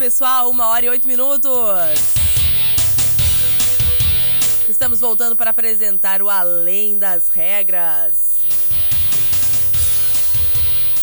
Pessoal. 0.00 0.48
Uma 0.48 0.68
hora 0.68 0.86
e 0.86 0.88
oito 0.88 1.06
minutos. 1.06 1.50
Estamos 4.66 4.98
voltando 4.98 5.36
para 5.36 5.50
apresentar 5.50 6.22
o 6.22 6.30
Além 6.30 6.98
das 6.98 7.28
Regras. 7.28 8.38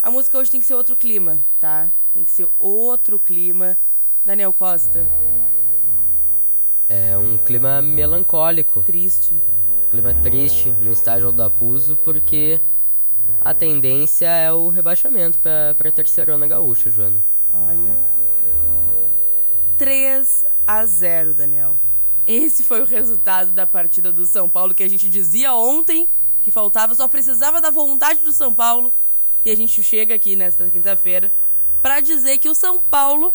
a 0.01 0.11
música 0.11 0.37
hoje 0.37 0.51
tem 0.51 0.59
que 0.59 0.65
ser 0.65 0.73
outro 0.73 0.97
clima, 0.97 1.41
tá? 1.57 1.89
Tem 2.11 2.25
que 2.25 2.31
ser 2.31 2.49
outro 2.59 3.17
clima. 3.17 3.79
Daniel 4.25 4.53
Costa. 4.53 5.09
É 6.95 7.17
um 7.17 7.39
clima 7.39 7.81
melancólico. 7.81 8.83
Triste. 8.83 9.41
Clima 9.89 10.13
triste 10.13 10.69
no 10.69 10.91
estádio 10.91 11.31
da 11.31 11.49
Puso, 11.49 11.95
porque 11.95 12.61
a 13.41 13.51
tendência 13.51 14.27
é 14.27 14.53
o 14.53 14.69
rebaixamento 14.69 15.39
para 15.39 15.89
a 15.89 15.91
terceirona 15.91 16.45
gaúcha, 16.45 16.91
Joana. 16.91 17.25
Olha. 17.51 17.97
3 19.75 20.45
a 20.67 20.85
0, 20.85 21.33
Daniel. 21.33 21.79
Esse 22.27 22.61
foi 22.61 22.83
o 22.83 22.85
resultado 22.85 23.51
da 23.51 23.65
partida 23.65 24.13
do 24.13 24.23
São 24.23 24.47
Paulo 24.47 24.75
que 24.75 24.83
a 24.83 24.87
gente 24.87 25.09
dizia 25.09 25.51
ontem 25.51 26.07
que 26.41 26.51
faltava, 26.51 26.93
só 26.93 27.07
precisava 27.07 27.59
da 27.59 27.71
vontade 27.71 28.23
do 28.23 28.31
São 28.31 28.53
Paulo. 28.53 28.93
E 29.43 29.49
a 29.49 29.55
gente 29.55 29.81
chega 29.81 30.13
aqui 30.13 30.35
nesta 30.35 30.69
quinta-feira 30.69 31.31
para 31.81 32.01
dizer 32.01 32.37
que 32.37 32.49
o 32.49 32.53
São 32.53 32.77
Paulo 32.77 33.33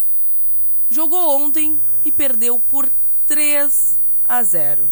jogou 0.89 1.45
ontem 1.45 1.81
e 2.05 2.13
perdeu 2.13 2.61
por 2.61 2.89
3 3.29 4.01
a 4.27 4.43
0. 4.43 4.89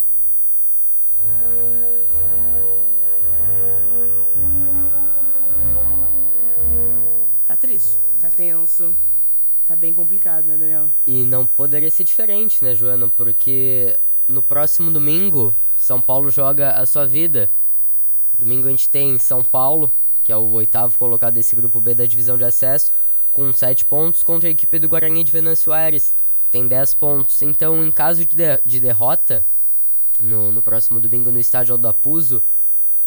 Tá 7.46 7.56
triste, 7.56 7.98
tá 8.20 8.28
tenso, 8.28 8.94
tá 9.64 9.74
bem 9.74 9.94
complicado, 9.94 10.44
né, 10.44 10.58
Daniel? 10.58 10.90
E 11.06 11.24
não 11.24 11.46
poderia 11.46 11.90
ser 11.90 12.04
diferente, 12.04 12.62
né, 12.62 12.74
Joana? 12.74 13.08
Porque 13.08 13.98
no 14.28 14.42
próximo 14.42 14.90
domingo, 14.90 15.54
São 15.74 15.98
Paulo 15.98 16.30
joga 16.30 16.72
a 16.72 16.84
sua 16.84 17.06
vida. 17.06 17.50
Domingo 18.38 18.68
a 18.68 18.70
gente 18.70 18.90
tem 18.90 19.18
São 19.18 19.42
Paulo, 19.42 19.90
que 20.22 20.30
é 20.30 20.36
o 20.36 20.50
oitavo 20.50 20.98
colocado 20.98 21.32
desse 21.32 21.56
grupo 21.56 21.80
B 21.80 21.94
da 21.94 22.04
divisão 22.04 22.36
de 22.36 22.44
acesso, 22.44 22.92
com 23.32 23.50
7 23.50 23.86
pontos 23.86 24.22
contra 24.22 24.46
a 24.46 24.52
equipe 24.52 24.78
do 24.78 24.90
Guarani 24.90 25.24
de 25.24 25.32
Venâncio 25.32 25.72
Aires, 25.72 26.14
tem 26.56 26.66
10 26.66 26.94
pontos. 26.94 27.42
Então, 27.42 27.84
em 27.84 27.92
caso 27.92 28.24
de, 28.24 28.34
de, 28.34 28.60
de 28.64 28.80
derrota, 28.80 29.44
no, 30.18 30.50
no, 30.50 30.62
próximo 30.62 30.98
domingo 30.98 31.30
no 31.30 31.38
estádio 31.38 31.74
Aldapuzo, 31.74 32.42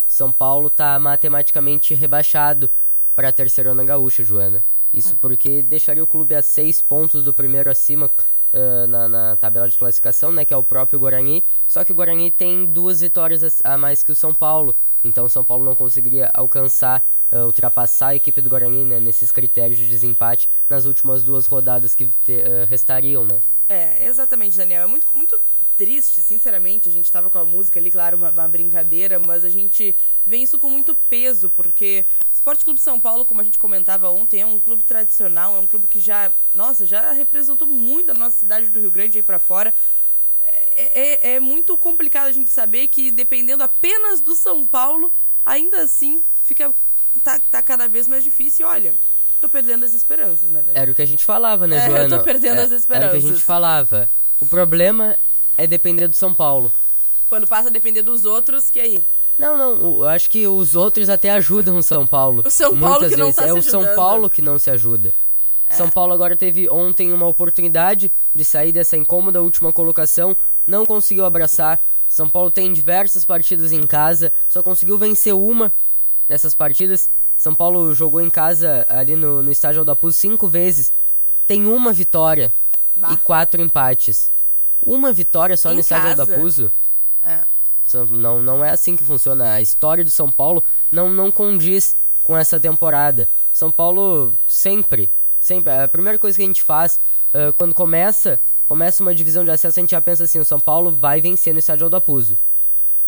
São 0.08 0.32
Paulo 0.32 0.68
está 0.68 1.00
matematicamente 1.00 1.96
rebaixado 1.96 2.70
para 3.16 3.30
a 3.30 3.32
terceirona 3.32 3.84
gaúcha, 3.84 4.24
Joana. 4.24 4.64
Isso 4.94 5.16
porque 5.18 5.64
deixaria 5.64 6.04
o 6.04 6.08
clube 6.08 6.36
a 6.36 6.44
6 6.44 6.84
pontos 6.84 7.24
do 7.24 7.34
primeiro 7.34 7.72
acima 7.72 8.06
uh, 8.06 8.88
na, 8.88 9.10
na, 9.10 9.36
tabela 9.36 9.68
de 9.68 9.78
classificação, 9.78 10.32
né, 10.32 10.46
que 10.46 10.54
é 10.54 10.58
o 10.58 10.64
próprio 10.64 11.00
Guarani. 11.00 11.44
Só 11.66 11.84
que 11.84 11.92
o 11.92 11.96
Guarani 11.96 12.30
tem 12.30 12.68
duas 12.68 13.02
vitórias 13.02 13.62
a, 13.64 13.74
a 13.74 13.78
mais 13.80 14.04
que 14.04 14.12
o 14.12 14.16
São 14.16 14.34
Paulo. 14.34 14.76
Então 15.04 15.26
o 15.26 15.30
São 15.30 15.44
Paulo 15.44 15.66
não 15.66 15.74
conseguiria 15.74 16.30
alcançar 16.36 17.04
uh, 17.32 17.46
ultrapassar 17.46 18.10
a 18.10 18.16
equipe 18.16 18.42
do 18.42 18.50
Guarani 18.50 18.86
né, 18.86 19.00
nesses 19.00 19.32
critérios 19.32 19.78
de 19.78 19.88
desempate 19.88 20.50
nas 20.68 20.86
últimas 20.86 21.24
duas 21.24 21.46
rodadas 21.46 21.96
que 21.96 22.08
te, 22.08 22.34
uh, 22.34 22.66
restariam, 22.68 23.26
né? 23.26 23.40
É, 23.68 24.08
exatamente, 24.08 24.58
Daniel. 24.58 24.84
É 24.84 24.88
muito, 24.88 25.14
muito 25.14 25.40
triste, 25.80 26.22
sinceramente. 26.22 26.90
A 26.90 26.92
gente 26.92 27.10
tava 27.10 27.30
com 27.30 27.38
a 27.38 27.46
música 27.46 27.80
ali, 27.80 27.90
claro, 27.90 28.18
uma, 28.18 28.32
uma, 28.32 28.48
brincadeira, 28.50 29.18
mas 29.18 29.46
a 29.46 29.50
gente 29.50 29.96
vê 30.26 30.36
isso 30.36 30.60
com 30.60 30.70
muito 30.70 30.94
peso, 30.94 31.50
porque 31.52 32.06
Esporte 32.34 32.66
Clube 32.66 32.82
São 32.82 33.00
Paulo, 33.00 33.24
como 33.24 33.40
a 33.40 33.44
gente 33.46 33.58
comentava 33.58 34.10
ontem, 34.10 34.42
é 34.42 34.46
um 34.46 34.60
clube 34.60 34.84
tradicional, 34.84 35.56
é 35.56 35.60
um 35.60 35.68
clube 35.68 35.88
que 35.88 36.00
já, 36.00 36.34
nossa, 36.54 36.86
já 36.86 37.14
representou 37.14 37.66
muito 37.66 38.12
a 38.12 38.14
nossa 38.14 38.38
cidade 38.38 38.68
do 38.68 38.80
Rio 38.80 38.92
Grande 38.92 39.20
aí 39.20 39.24
para 39.24 39.40
fora. 39.40 39.74
É, 40.42 41.30
é, 41.32 41.36
é 41.36 41.40
muito 41.40 41.78
complicado 41.78 42.28
a 42.28 42.32
gente 42.34 42.52
saber 42.52 42.88
que, 42.88 43.10
dependendo 43.10 43.64
apenas 43.64 44.20
do 44.20 44.36
São 44.36 44.66
Paulo, 44.66 45.14
ainda 45.46 45.82
assim 45.82 46.22
fica 46.44 46.74
tá, 47.24 47.40
tá 47.52 47.62
cada 47.62 47.88
vez 47.88 48.08
mais 48.08 48.24
difícil. 48.24 48.66
E 48.66 48.70
olha, 48.70 48.96
tô 49.42 49.50
perdendo 49.50 49.86
as 49.86 49.94
esperanças, 49.94 50.50
né? 50.50 50.62
Dani? 50.62 50.78
Era 50.78 50.92
o 50.92 50.96
que 50.96 51.02
a 51.02 51.08
gente 51.08 51.24
falava, 51.26 51.68
né, 51.68 51.78
é, 51.78 51.86
Joana? 51.90 52.16
Eu 52.16 52.20
tô 52.20 52.24
perdendo 52.24 52.60
é, 52.60 52.64
as 52.64 52.72
esperanças. 52.72 53.10
Era 53.10 53.18
o 53.18 53.22
que 53.22 53.28
a 53.28 53.32
gente 53.32 53.44
falava. 53.44 54.10
O 54.40 54.46
problema 54.46 55.18
é 55.58 55.68
depender 55.68 56.08
do 56.08 56.16
São 56.16 56.34
Paulo. 56.34 56.72
Quando 57.28 57.48
passa 57.48 57.70
a 57.70 57.72
depender 57.72 58.02
dos 58.02 58.26
outros, 58.26 58.70
que 58.70 58.80
aí? 58.80 59.06
Não, 59.38 59.58
não, 59.58 60.02
eu 60.02 60.08
acho 60.08 60.30
que 60.30 60.46
os 60.48 60.76
outros 60.76 61.10
até 61.10 61.30
ajudam 61.32 61.78
o 61.78 61.84
São 61.84 62.06
Paulo. 62.06 62.44
O 62.46 62.50
São 62.50 62.78
Paulo 62.78 63.00
Muitas 63.00 63.12
que 63.12 63.18
não 63.18 63.28
vezes. 63.28 63.40
tá 63.42 63.48
É 63.48 63.54
o 63.54 63.62
São. 63.62 63.96
Paulo 63.96 64.30
que 64.30 64.42
não 64.42 64.60
se 64.60 64.70
ajuda. 64.70 65.14
É. 65.70 65.74
São 65.74 65.90
Paulo 65.90 66.12
agora 66.14 66.36
teve 66.36 66.70
ontem 66.70 67.14
uma 67.14 67.28
oportunidade 67.28 68.12
de 68.34 68.44
sair 68.44 68.72
dessa 68.72 68.98
incômoda 68.98 69.42
última 69.42 69.72
colocação, 69.72 70.36
não 70.68 70.86
conseguiu 70.86 71.26
abraçar. 71.26 71.82
São 72.10 72.28
Paulo 72.28 72.50
tem 72.50 72.74
diversas 72.74 73.24
partidas 73.24 73.72
em 73.72 73.86
casa, 73.86 74.34
só 74.50 74.64
conseguiu 74.64 74.98
vencer 74.98 75.34
uma 75.34 75.72
dessas 76.30 76.56
partidas. 76.56 77.10
São 77.36 77.54
Paulo 77.54 77.94
jogou 77.94 78.22
em 78.22 78.30
casa 78.30 78.86
ali 78.88 79.16
no, 79.16 79.44
no 79.44 79.52
estádio 79.52 79.80
Aldapuz 79.80 80.16
cinco 80.16 80.48
vezes. 80.48 80.94
Tem 81.46 81.66
uma 81.66 81.92
vitória 81.92 82.54
Bah. 82.96 83.12
e 83.12 83.18
quatro 83.18 83.62
empates. 83.62 84.32
Uma 84.82 85.12
vitória 85.12 85.58
só 85.58 85.72
Em 85.72 85.76
no 85.76 85.80
estádio 85.82 86.10
casa? 86.10 86.22
Aldapuzo? 86.22 86.72
É. 87.22 87.42
Não, 88.12 88.42
não 88.42 88.64
é 88.64 88.70
assim 88.70 88.96
que 88.96 89.04
funciona. 89.04 89.54
A 89.54 89.62
história 89.62 90.04
do 90.04 90.12
São 90.12 90.32
Paulo 90.32 90.64
não, 90.92 91.10
não 91.10 91.32
condiz 91.32 91.96
com 92.24 92.38
essa 92.38 92.60
temporada. 92.60 93.28
São 93.52 93.72
Paulo 93.72 94.32
sempre, 94.48 95.10
sempre. 95.40 95.74
A 95.74 95.88
primeira 95.88 96.20
coisa 96.20 96.38
que 96.38 96.44
a 96.44 96.46
gente 96.46 96.62
faz 96.64 97.00
ah, 97.34 97.54
quando 97.56 97.74
começa, 97.74 98.40
começa 98.68 99.04
uma 99.04 99.14
divisão 99.14 99.44
de 99.44 99.52
acesso, 99.52 99.80
a 99.80 99.82
gente 99.82 99.92
já 99.92 100.02
pensa 100.02 100.24
assim: 100.24 100.40
o 100.40 100.46
São 100.46 100.60
Paulo 100.60 100.92
vai 100.92 101.22
vencer 101.22 101.54
no 101.54 101.60
estádio 101.60 101.86
Aldapuzo. 101.86 102.38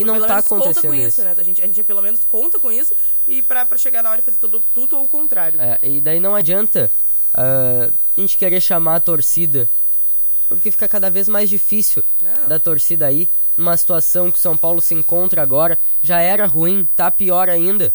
E 0.01 0.05
não 0.05 0.15
pelo 0.15 0.27
tá 0.27 0.37
acontecendo 0.37 0.87
com 0.87 0.93
isso, 0.93 1.07
isso. 1.07 1.23
né? 1.23 1.35
A 1.37 1.43
gente, 1.43 1.61
a 1.61 1.65
gente 1.65 1.83
pelo 1.83 2.01
menos 2.01 2.23
conta 2.25 2.59
com 2.59 2.71
isso 2.71 2.95
e 3.27 3.41
pra 3.41 3.65
chegar 3.77 4.03
na 4.03 4.09
hora 4.09 4.19
e 4.21 4.23
fazer 4.23 4.37
tudo, 4.37 4.63
tudo 4.73 4.97
ou 4.97 5.05
o 5.05 5.09
contrário. 5.09 5.59
É, 5.61 5.79
e 5.83 6.01
daí 6.01 6.19
não 6.19 6.35
adianta 6.35 6.91
ah, 7.33 7.89
a 8.17 8.19
gente 8.19 8.37
querer 8.37 8.61
chamar 8.61 8.95
a 8.95 8.99
torcida, 8.99 9.69
porque 10.47 10.71
fica 10.71 10.87
cada 10.87 11.09
vez 11.09 11.27
mais 11.29 11.49
difícil 11.49 12.03
Não. 12.21 12.47
da 12.47 12.59
torcida 12.59 13.07
aí, 13.07 13.29
numa 13.57 13.75
situação 13.77 14.31
que 14.31 14.37
o 14.37 14.41
São 14.41 14.57
Paulo 14.57 14.81
se 14.81 14.93
encontra 14.93 15.41
agora, 15.41 15.79
já 16.01 16.19
era 16.19 16.45
ruim, 16.45 16.87
tá 16.95 17.09
pior 17.09 17.49
ainda. 17.49 17.93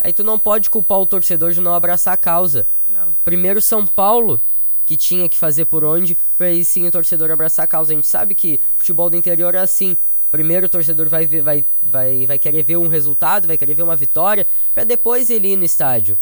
Aí 0.00 0.12
tu 0.12 0.22
não 0.22 0.38
pode 0.38 0.68
culpar 0.68 1.00
o 1.00 1.06
torcedor 1.06 1.52
de 1.52 1.60
não 1.60 1.74
abraçar 1.74 2.14
a 2.14 2.18
causa. 2.18 2.66
Não. 2.86 3.14
Primeiro 3.24 3.60
São 3.60 3.86
Paulo, 3.86 4.40
que 4.84 4.96
tinha 4.96 5.28
que 5.28 5.38
fazer 5.38 5.64
por 5.64 5.84
onde, 5.84 6.16
pra 6.36 6.46
aí 6.46 6.64
sim 6.64 6.86
o 6.86 6.90
torcedor 6.90 7.30
abraçar 7.30 7.64
a 7.64 7.68
causa. 7.68 7.92
A 7.92 7.96
gente 7.96 8.06
sabe 8.06 8.34
que 8.34 8.60
futebol 8.76 9.08
do 9.08 9.16
interior 9.16 9.54
é 9.54 9.58
assim. 9.58 9.96
Primeiro 10.30 10.66
o 10.66 10.68
torcedor 10.68 11.08
vai, 11.08 11.26
ver- 11.26 11.42
vai, 11.42 11.64
vai, 11.82 12.26
vai 12.26 12.38
querer 12.38 12.62
ver 12.62 12.76
um 12.76 12.88
resultado, 12.88 13.46
vai 13.46 13.56
querer 13.56 13.74
ver 13.74 13.82
uma 13.82 13.96
vitória, 13.96 14.46
pra 14.74 14.84
depois 14.84 15.30
ele 15.30 15.48
ir 15.52 15.56
no 15.56 15.64
estádio. 15.64 16.16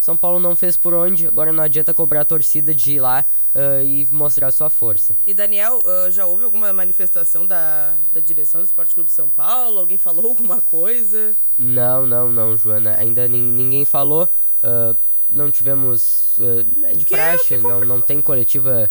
São 0.00 0.16
Paulo 0.16 0.38
não 0.38 0.54
fez 0.54 0.76
por 0.76 0.92
onde, 0.92 1.26
agora 1.26 1.50
não 1.50 1.64
adianta 1.64 1.94
cobrar 1.94 2.20
a 2.20 2.24
torcida 2.26 2.74
de 2.74 2.92
ir 2.96 3.00
lá 3.00 3.24
ah, 3.54 3.82
e 3.82 4.06
mostrar 4.10 4.50
sua 4.50 4.68
força. 4.68 5.16
E 5.26 5.32
Daniel, 5.32 5.82
ah, 5.86 6.10
já 6.10 6.26
houve 6.26 6.44
alguma 6.44 6.70
manifestação 6.74 7.46
da, 7.46 7.94
da 8.12 8.20
direção 8.20 8.60
do 8.60 8.64
Esporte 8.66 8.94
Clube 8.94 9.10
São 9.10 9.30
Paulo? 9.30 9.78
Alguém 9.78 9.96
falou 9.96 10.26
alguma 10.26 10.60
coisa? 10.60 11.34
Não, 11.58 12.06
não, 12.06 12.30
não, 12.30 12.54
Joana. 12.54 12.96
Ainda 12.96 13.26
nin- 13.26 13.50
ninguém 13.52 13.86
falou. 13.86 14.28
ah, 14.62 14.94
não 15.30 15.50
tivemos 15.50 16.38
ah, 16.38 16.92
de 16.92 17.06
Que- 17.06 17.14
praxe, 17.14 17.56
não, 17.56 17.82
não 17.82 18.00
tem 18.02 18.20
coletiva 18.20 18.90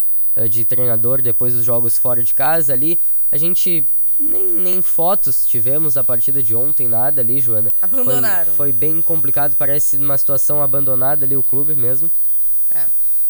de 0.49 0.65
treinador 0.65 1.21
depois 1.21 1.53
dos 1.53 1.63
jogos 1.63 1.99
fora 1.99 2.23
de 2.23 2.33
casa 2.33 2.73
ali. 2.73 2.99
A 3.31 3.37
gente 3.37 3.85
nem, 4.19 4.45
nem 4.45 4.81
fotos 4.81 5.45
tivemos 5.45 5.95
da 5.95 6.03
partida 6.03 6.41
de 6.41 6.55
ontem, 6.55 6.87
nada 6.87 7.21
ali, 7.21 7.39
Joana. 7.39 7.71
Foi- 7.79 7.99
Abandonaram. 8.01 8.53
Foi, 8.53 8.71
bem 8.71 9.01
complicado, 9.01 9.55
parece 9.55 9.97
uma 9.97 10.17
situação 10.17 10.61
abandonada 10.61 11.25
ali 11.25 11.35
o 11.35 11.43
clube 11.43 11.75
mesmo. 11.75 12.11
É. 12.71 12.85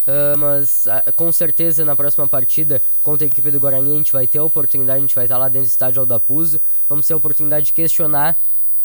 Ah, 0.06 0.36
mas 0.38 0.88
ah, 0.88 1.04
com 1.16 1.32
certeza 1.32 1.86
na 1.86 1.96
próxima 1.96 2.28
partida 2.28 2.82
contra 3.02 3.26
a 3.26 3.30
equipe 3.30 3.50
do 3.50 3.60
Guarani 3.60 3.94
a 3.94 3.98
gente 3.98 4.12
vai 4.12 4.28
ter 4.28 4.40
a 4.40 4.44
oportunidade, 4.44 4.98
a 4.98 5.02
gente 5.02 5.16
vai 5.16 5.26
estar 5.26 5.38
lá 5.38 5.48
dentro 5.48 5.68
do 5.68 5.72
estádio 5.72 6.02
Aldapuzo, 6.02 6.60
vamos 6.90 7.08
ter 7.08 7.14
a 7.14 7.18
oportunidade 7.18 7.68
de 7.68 7.74
questionar 7.74 8.38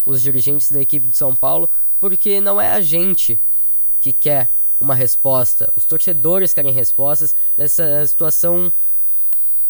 os 0.07 0.23
dirigentes 0.23 0.71
da 0.71 0.81
equipe 0.81 1.09
de 1.09 1.17
São 1.17 1.35
Paulo, 1.35 1.69
porque 2.01 2.41
não 2.41 2.61
é 2.61 2.71
a 2.73 2.81
gente 2.81 3.39
que 4.01 4.13
quer 4.13 4.49
uma 4.81 4.95
resposta, 4.95 5.73
os 5.75 5.85
torcedores 5.85 6.55
querem 6.55 6.73
respostas 6.73 7.35
nessa 7.57 8.07
situação, 8.07 8.73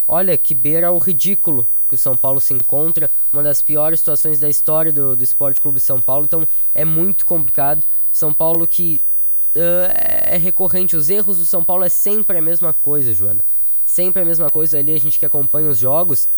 olha, 0.06 0.36
que 0.36 0.54
beira 0.54 0.92
o 0.92 0.98
ridículo 0.98 1.66
que 1.88 1.94
o 1.94 1.98
São 1.98 2.16
Paulo 2.16 2.40
se 2.40 2.52
encontra, 2.52 3.10
uma 3.32 3.42
das 3.42 3.62
piores 3.62 4.00
situações 4.00 4.38
da 4.38 4.48
história 4.48 4.92
do, 4.92 5.16
do 5.16 5.24
Esporte 5.24 5.60
Clube 5.60 5.80
São 5.80 6.00
Paulo, 6.00 6.26
então 6.26 6.46
é 6.74 6.84
muito 6.84 7.24
complicado. 7.24 7.82
São 8.12 8.32
Paulo 8.32 8.66
que 8.66 9.00
ah, 9.56 9.92
é 10.34 10.36
recorrente. 10.36 10.96
Os 10.96 11.10
erros 11.10 11.38
do 11.38 11.46
São 11.46 11.64
Paulo 11.64 11.84
é 11.84 11.88
sempre 11.88 12.38
a 12.38 12.42
mesma 12.42 12.72
coisa, 12.72 13.12
Joana. 13.12 13.44
Sempre 13.84 14.22
a 14.22 14.24
mesma 14.24 14.50
coisa 14.50 14.78
ali, 14.78 14.92
a 14.92 15.00
gente 15.00 15.18
que 15.18 15.26
acompanha 15.26 15.70
os 15.70 15.78
jogos. 15.78 16.28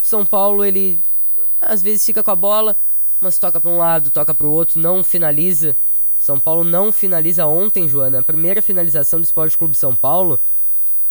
São 0.00 0.24
Paulo, 0.24 0.64
ele 0.64 0.98
às 1.60 1.82
vezes 1.82 2.04
fica 2.04 2.22
com 2.22 2.30
a 2.30 2.36
bola, 2.36 2.76
mas 3.20 3.38
toca 3.38 3.60
para 3.60 3.70
um 3.70 3.78
lado, 3.78 4.10
toca 4.10 4.34
para 4.34 4.46
o 4.46 4.50
outro, 4.50 4.80
não 4.80 5.04
finaliza. 5.04 5.76
São 6.18 6.40
Paulo 6.40 6.64
não 6.64 6.90
finaliza 6.90 7.46
ontem, 7.46 7.88
Joana. 7.88 8.20
A 8.20 8.24
primeira 8.24 8.62
finalização 8.62 9.20
do 9.20 9.24
Esporte 9.24 9.56
Clube 9.56 9.76
São 9.76 9.94
Paulo 9.94 10.40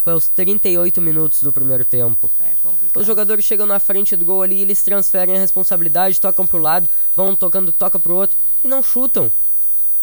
foi 0.06 0.12
aos 0.12 0.28
38 0.28 1.02
minutos 1.02 1.42
do 1.42 1.52
primeiro 1.52 1.84
tempo. 1.84 2.30
É 2.38 2.54
complicado. 2.62 3.00
Os 3.00 3.04
jogadores 3.04 3.44
chegam 3.44 3.66
na 3.66 3.80
frente 3.80 4.14
do 4.14 4.24
gol 4.24 4.40
ali, 4.40 4.60
eles 4.60 4.80
transferem 4.84 5.34
a 5.34 5.40
responsabilidade, 5.40 6.20
tocam 6.20 6.46
pro 6.46 6.58
lado, 6.58 6.88
vão 7.16 7.34
tocando, 7.34 7.72
toca 7.72 7.98
pro 7.98 8.14
outro 8.14 8.36
e 8.62 8.68
não 8.68 8.84
chutam. 8.84 9.28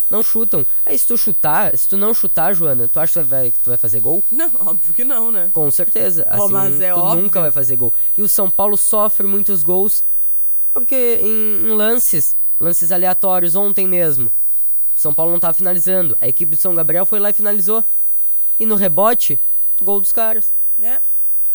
Não 0.09 0.21
chutam. 0.21 0.65
Aí 0.85 0.97
se 0.97 1.07
tu 1.07 1.17
chutar, 1.17 1.77
se 1.77 1.87
tu 1.87 1.95
não 1.97 2.13
chutar, 2.13 2.53
Joana, 2.53 2.89
tu 2.89 2.99
acha 2.99 3.13
que 3.21 3.25
tu 3.25 3.29
vai, 3.29 3.51
que 3.51 3.59
tu 3.59 3.69
vai 3.69 3.77
fazer 3.77 4.01
gol? 4.01 4.21
Não, 4.29 4.51
óbvio 4.59 4.93
que 4.93 5.05
não, 5.05 5.31
né? 5.31 5.49
Com 5.53 5.71
certeza. 5.71 6.27
Oh, 6.29 6.43
Assim, 6.43 6.53
mas 6.53 6.81
é 6.81 6.91
tu 6.93 6.99
óbvio. 6.99 7.23
nunca 7.23 7.39
vai 7.39 7.51
fazer 7.51 7.77
gol. 7.77 7.93
E 8.17 8.21
o 8.21 8.27
São 8.27 8.51
Paulo 8.51 8.75
sofre 8.75 9.25
muitos 9.25 9.63
gols 9.63 10.03
porque 10.73 11.19
em, 11.21 11.65
em 11.65 11.75
lances, 11.77 12.35
lances 12.59 12.91
aleatórios, 12.91 13.55
ontem 13.55 13.87
mesmo, 13.87 14.29
o 14.93 14.99
São 14.99 15.13
Paulo 15.13 15.31
não 15.31 15.39
tava 15.39 15.53
finalizando. 15.53 16.13
A 16.19 16.27
equipe 16.27 16.57
do 16.57 16.57
São 16.57 16.75
Gabriel 16.75 17.05
foi 17.05 17.21
lá 17.21 17.29
e 17.29 17.33
finalizou. 17.33 17.81
E 18.59 18.65
no 18.65 18.75
rebote, 18.75 19.39
gol 19.81 19.99
dos 19.99 20.11
caras. 20.11 20.53
né? 20.77 20.99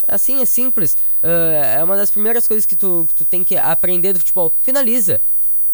Assim, 0.07 0.41
é 0.41 0.45
simples. 0.45 0.97
Ah, 1.23 1.79
é 1.81 1.85
uma 1.85 1.97
das 1.97 2.11
primeiras 2.11 2.47
coisas 2.47 2.65
que 2.65 2.77
tu, 2.77 3.05
que 3.09 3.15
tu 3.15 3.25
tem 3.25 3.43
que 3.45 3.57
aprender 3.57 4.13
do 4.13 4.19
futebol. 4.21 4.55
Finaliza. 4.61 5.21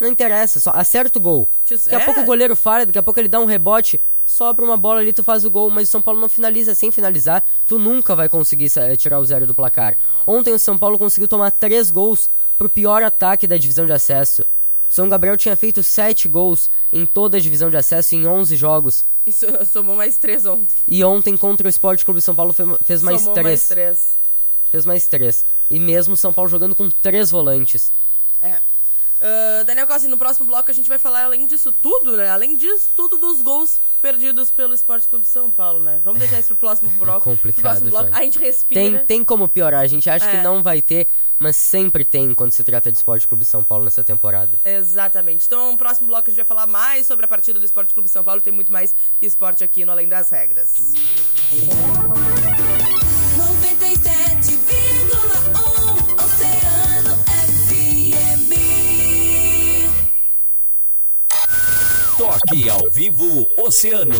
Não 0.00 0.08
interessa, 0.08 0.58
só 0.58 0.70
acerta 0.70 1.18
o 1.18 1.22
gol. 1.22 1.48
Daqui 1.70 1.94
a 1.94 2.00
é. 2.00 2.04
pouco 2.04 2.20
o 2.20 2.24
goleiro 2.24 2.56
falha, 2.56 2.84
daqui 2.84 2.98
a 2.98 3.02
pouco 3.02 3.20
ele 3.20 3.28
dá 3.28 3.38
um 3.38 3.44
rebote, 3.44 4.00
sobra 4.26 4.64
uma 4.64 4.76
bola 4.76 4.98
ali, 5.00 5.12
tu 5.12 5.22
faz 5.22 5.44
o 5.44 5.50
gol, 5.50 5.70
mas 5.70 5.88
o 5.88 5.90
São 5.92 6.02
Paulo 6.02 6.20
não 6.20 6.28
finaliza. 6.28 6.74
Sem 6.74 6.90
finalizar, 6.90 7.44
tu 7.66 7.78
nunca 7.78 8.16
vai 8.16 8.28
conseguir 8.28 8.68
sa- 8.70 8.96
tirar 8.96 9.20
o 9.20 9.24
zero 9.24 9.46
do 9.46 9.54
placar. 9.54 9.96
Ontem 10.26 10.52
o 10.52 10.58
São 10.58 10.76
Paulo 10.76 10.98
conseguiu 10.98 11.28
tomar 11.28 11.52
três 11.52 11.90
gols 11.92 12.28
pro 12.58 12.68
pior 12.68 13.02
ataque 13.04 13.46
da 13.46 13.56
divisão 13.56 13.86
de 13.86 13.92
acesso. 13.92 14.44
São 14.94 15.08
Gabriel 15.08 15.36
tinha 15.36 15.56
feito 15.56 15.82
sete 15.82 16.28
gols 16.28 16.70
em 16.92 17.04
toda 17.04 17.36
a 17.36 17.40
divisão 17.40 17.68
de 17.68 17.76
acesso 17.76 18.14
em 18.14 18.28
11 18.28 18.54
jogos. 18.54 19.04
Isso 19.26 19.44
somou 19.66 19.96
mais 19.96 20.18
três 20.18 20.46
ontem. 20.46 20.72
E 20.86 21.02
ontem 21.02 21.36
contra 21.36 21.66
o 21.66 21.68
Esporte 21.70 22.04
Clube 22.04 22.20
São 22.20 22.32
Paulo 22.32 22.52
fe- 22.52 22.62
fez 22.84 23.02
mais 23.02 23.20
somou 23.22 23.34
três. 23.34 23.68
mais. 23.70 24.16
Fez 24.70 24.86
mais 24.86 25.06
três. 25.08 25.44
E 25.68 25.80
mesmo 25.80 26.16
São 26.16 26.32
Paulo 26.32 26.48
jogando 26.48 26.76
com 26.76 26.88
três 26.88 27.28
volantes. 27.32 27.90
É. 28.40 28.56
Ah, 29.20 29.64
Daniel 29.66 29.86
Costa, 29.88 30.06
no 30.08 30.16
próximo 30.18 30.46
bloco 30.46 30.70
a 30.70 30.74
gente 30.74 30.88
vai 30.88 30.98
falar 30.98 31.24
além 31.24 31.44
disso 31.44 31.72
tudo, 31.72 32.16
né? 32.16 32.28
Além 32.28 32.56
disso 32.56 32.90
tudo 32.94 33.16
dos 33.18 33.42
gols 33.42 33.80
perdidos 34.00 34.50
pelo 34.52 34.74
Esporte 34.74 35.08
Clube 35.08 35.26
São 35.26 35.50
Paulo, 35.50 35.80
né? 35.80 36.00
Vamos 36.04 36.20
deixar 36.20 36.38
isso 36.38 36.48
pro 36.48 36.56
próximo 36.58 36.90
bloco. 36.98 37.22
complicado, 37.24 37.54
Pro 37.54 37.62
próximo 37.62 37.90
bloco. 37.90 38.10
A 38.14 38.22
gente 38.22 38.38
respira. 38.38 38.80
Tem, 38.80 38.98
tem 39.06 39.24
como 39.24 39.48
piorar, 39.48 39.80
a 39.80 39.86
gente 39.88 40.08
acha 40.08 40.26
É. 40.26 40.36
que 40.36 40.42
não 40.42 40.62
vai 40.62 40.80
ter, 40.80 41.08
mas 41.38 41.56
sempre 41.56 42.04
tem 42.04 42.34
quando 42.34 42.52
se 42.52 42.64
trata 42.64 42.90
de 42.90 42.98
Esporte 42.98 43.26
Clube 43.26 43.44
São 43.44 43.62
Paulo 43.62 43.84
nessa 43.84 44.02
temporada. 44.04 44.58
Exatamente. 44.64 45.46
Então, 45.46 45.72
no 45.72 45.78
próximo 45.78 46.06
bloco 46.06 46.28
a 46.28 46.30
gente 46.30 46.36
vai 46.36 46.46
falar 46.46 46.66
mais 46.66 47.06
sobre 47.06 47.24
a 47.24 47.28
partida 47.28 47.58
do 47.58 47.64
Esporte 47.64 47.92
Clube 47.92 48.08
São 48.08 48.24
Paulo. 48.24 48.40
Tem 48.40 48.52
muito 48.52 48.72
mais 48.72 48.94
esporte 49.20 49.64
aqui 49.64 49.84
no 49.84 49.92
Além 49.92 50.08
das 50.08 50.30
Regras. 50.30 50.94
97,1 53.36 56.24
Oceano 56.24 57.16
FM. 57.58 58.52
Toque 62.16 62.70
ao 62.70 62.88
vivo 62.90 63.46
Oceano. 63.58 64.14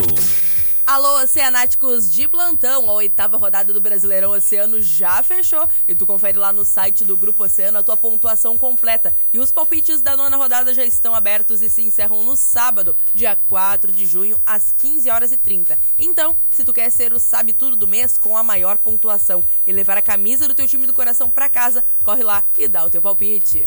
Alô, 0.87 1.23
oceanáticos 1.23 2.13
de 2.13 2.29
plantão. 2.29 2.91
A 2.91 2.93
oitava 2.93 3.39
rodada 3.39 3.73
do 3.73 3.81
Brasileirão 3.81 4.33
Oceano 4.33 4.83
já 4.83 5.23
fechou. 5.23 5.67
E 5.89 5.95
tu 5.95 6.05
confere 6.05 6.39
lá 6.39 6.53
no 6.53 6.63
site 6.63 7.05
do 7.05 7.17
Grupo 7.17 7.43
Oceano 7.43 7.79
a 7.79 7.83
tua 7.83 7.97
pontuação 7.97 8.59
completa. 8.59 9.15
E 9.33 9.39
os 9.39 9.51
palpites 9.51 10.03
da 10.03 10.15
nona 10.15 10.37
rodada 10.37 10.75
já 10.75 10.85
estão 10.85 11.15
abertos 11.15 11.63
e 11.63 11.71
se 11.71 11.83
encerram 11.83 12.23
no 12.23 12.37
sábado, 12.37 12.95
dia 13.15 13.35
4 13.35 13.91
de 13.91 14.05
junho, 14.05 14.39
às 14.45 14.73
15 14.73 15.09
horas 15.09 15.33
e 15.33 15.39
30. 15.39 15.79
Então, 15.99 16.37
se 16.51 16.65
tu 16.65 16.73
quer 16.73 16.91
ser 16.91 17.15
o 17.15 17.19
sabe 17.19 17.55
tudo 17.55 17.77
do 17.77 17.89
mês 17.89 18.19
com 18.19 18.37
a 18.37 18.43
maior 18.43 18.77
pontuação 18.77 19.43
e 19.67 19.73
levar 19.73 19.97
a 19.97 20.03
camisa 20.03 20.47
do 20.47 20.55
teu 20.55 20.69
time 20.69 20.87
do 20.87 20.93
coração 20.93 21.31
pra 21.31 21.49
casa, 21.49 21.83
corre 22.05 22.23
lá 22.23 22.45
e 22.59 22.69
dá 22.69 22.85
o 22.85 22.91
teu 22.91 23.01
palpite. 23.01 23.67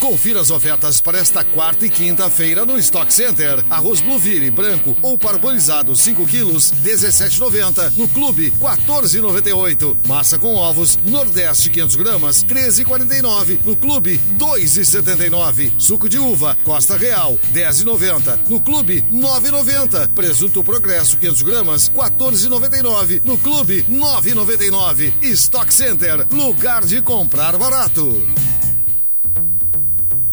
Confira 0.00 0.40
as 0.40 0.50
ofertas 0.50 0.98
para 0.98 1.18
esta 1.18 1.44
quarta 1.44 1.84
e 1.84 1.90
quinta-feira 1.90 2.64
no 2.64 2.78
Stock 2.78 3.12
Center. 3.12 3.62
Arroz 3.68 4.00
Blueville 4.00 4.50
branco 4.50 4.96
ou 5.02 5.18
parbolizado 5.18 5.94
5 5.94 6.26
quilos, 6.26 6.72
17,90. 6.82 7.92
No 7.98 8.08
Clube, 8.08 8.50
14,98. 8.52 9.94
Massa 10.08 10.38
com 10.38 10.54
ovos 10.54 10.98
Nordeste 11.04 11.68
500 11.68 11.96
gramas, 11.96 12.42
13,49. 12.44 13.60
No 13.62 13.76
Clube, 13.76 14.18
2,79. 14.38 15.70
Suco 15.78 16.08
de 16.08 16.18
uva 16.18 16.56
Costa 16.64 16.96
Real, 16.96 17.38
10,90. 17.52 18.48
No 18.48 18.58
Clube, 18.58 19.04
9,90. 19.12 20.14
Presunto 20.14 20.64
Progresso 20.64 21.18
500 21.18 21.42
gramas, 21.42 21.90
14,99. 21.90 23.20
No 23.22 23.36
Clube, 23.36 23.82
9,99. 23.82 25.12
Stock 25.22 25.72
Center, 25.72 26.26
lugar 26.30 26.86
de 26.86 27.02
comprar 27.02 27.58
barato. 27.58 28.49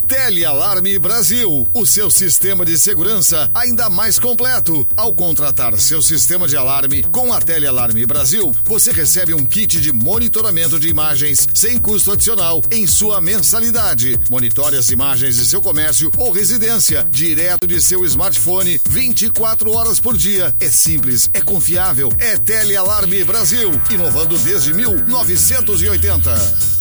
Telealarme 0.07 0.97
Brasil, 0.97 1.67
o 1.73 1.85
seu 1.85 2.09
sistema 2.09 2.65
de 2.65 2.79
segurança 2.79 3.51
ainda 3.53 3.89
mais 3.89 4.17
completo. 4.17 4.87
Ao 4.95 5.13
contratar 5.13 5.77
seu 5.77 6.01
sistema 6.01 6.47
de 6.47 6.55
alarme 6.55 7.03
com 7.03 7.33
a 7.33 7.41
Telealarme 7.41 8.05
Brasil, 8.05 8.55
você 8.63 8.93
recebe 8.93 9.33
um 9.33 9.45
kit 9.45 9.81
de 9.81 9.91
monitoramento 9.91 10.79
de 10.79 10.87
imagens 10.87 11.45
sem 11.53 11.77
custo 11.77 12.13
adicional 12.13 12.61
em 12.71 12.87
sua 12.87 13.19
mensalidade. 13.19 14.17
Monitore 14.29 14.77
as 14.77 14.91
imagens 14.91 15.35
de 15.35 15.45
seu 15.45 15.61
comércio 15.61 16.09
ou 16.17 16.31
residência 16.31 17.05
direto 17.09 17.67
de 17.67 17.81
seu 17.81 18.05
smartphone 18.05 18.79
24 18.87 19.73
horas 19.73 19.99
por 19.99 20.15
dia. 20.15 20.55
É 20.61 20.69
simples, 20.69 21.29
é 21.33 21.41
confiável, 21.41 22.09
é 22.17 22.37
Telealarme 22.37 23.25
Brasil, 23.25 23.71
inovando 23.91 24.39
desde 24.39 24.73
1980. 24.73 26.76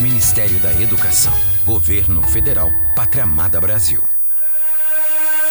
Ministério 0.00 0.58
da 0.58 0.72
Educação, 0.80 1.34
Governo 1.64 2.22
Federal, 2.22 2.70
Pátria 2.94 3.24
Amada 3.24 3.60
Brasil. 3.60 4.11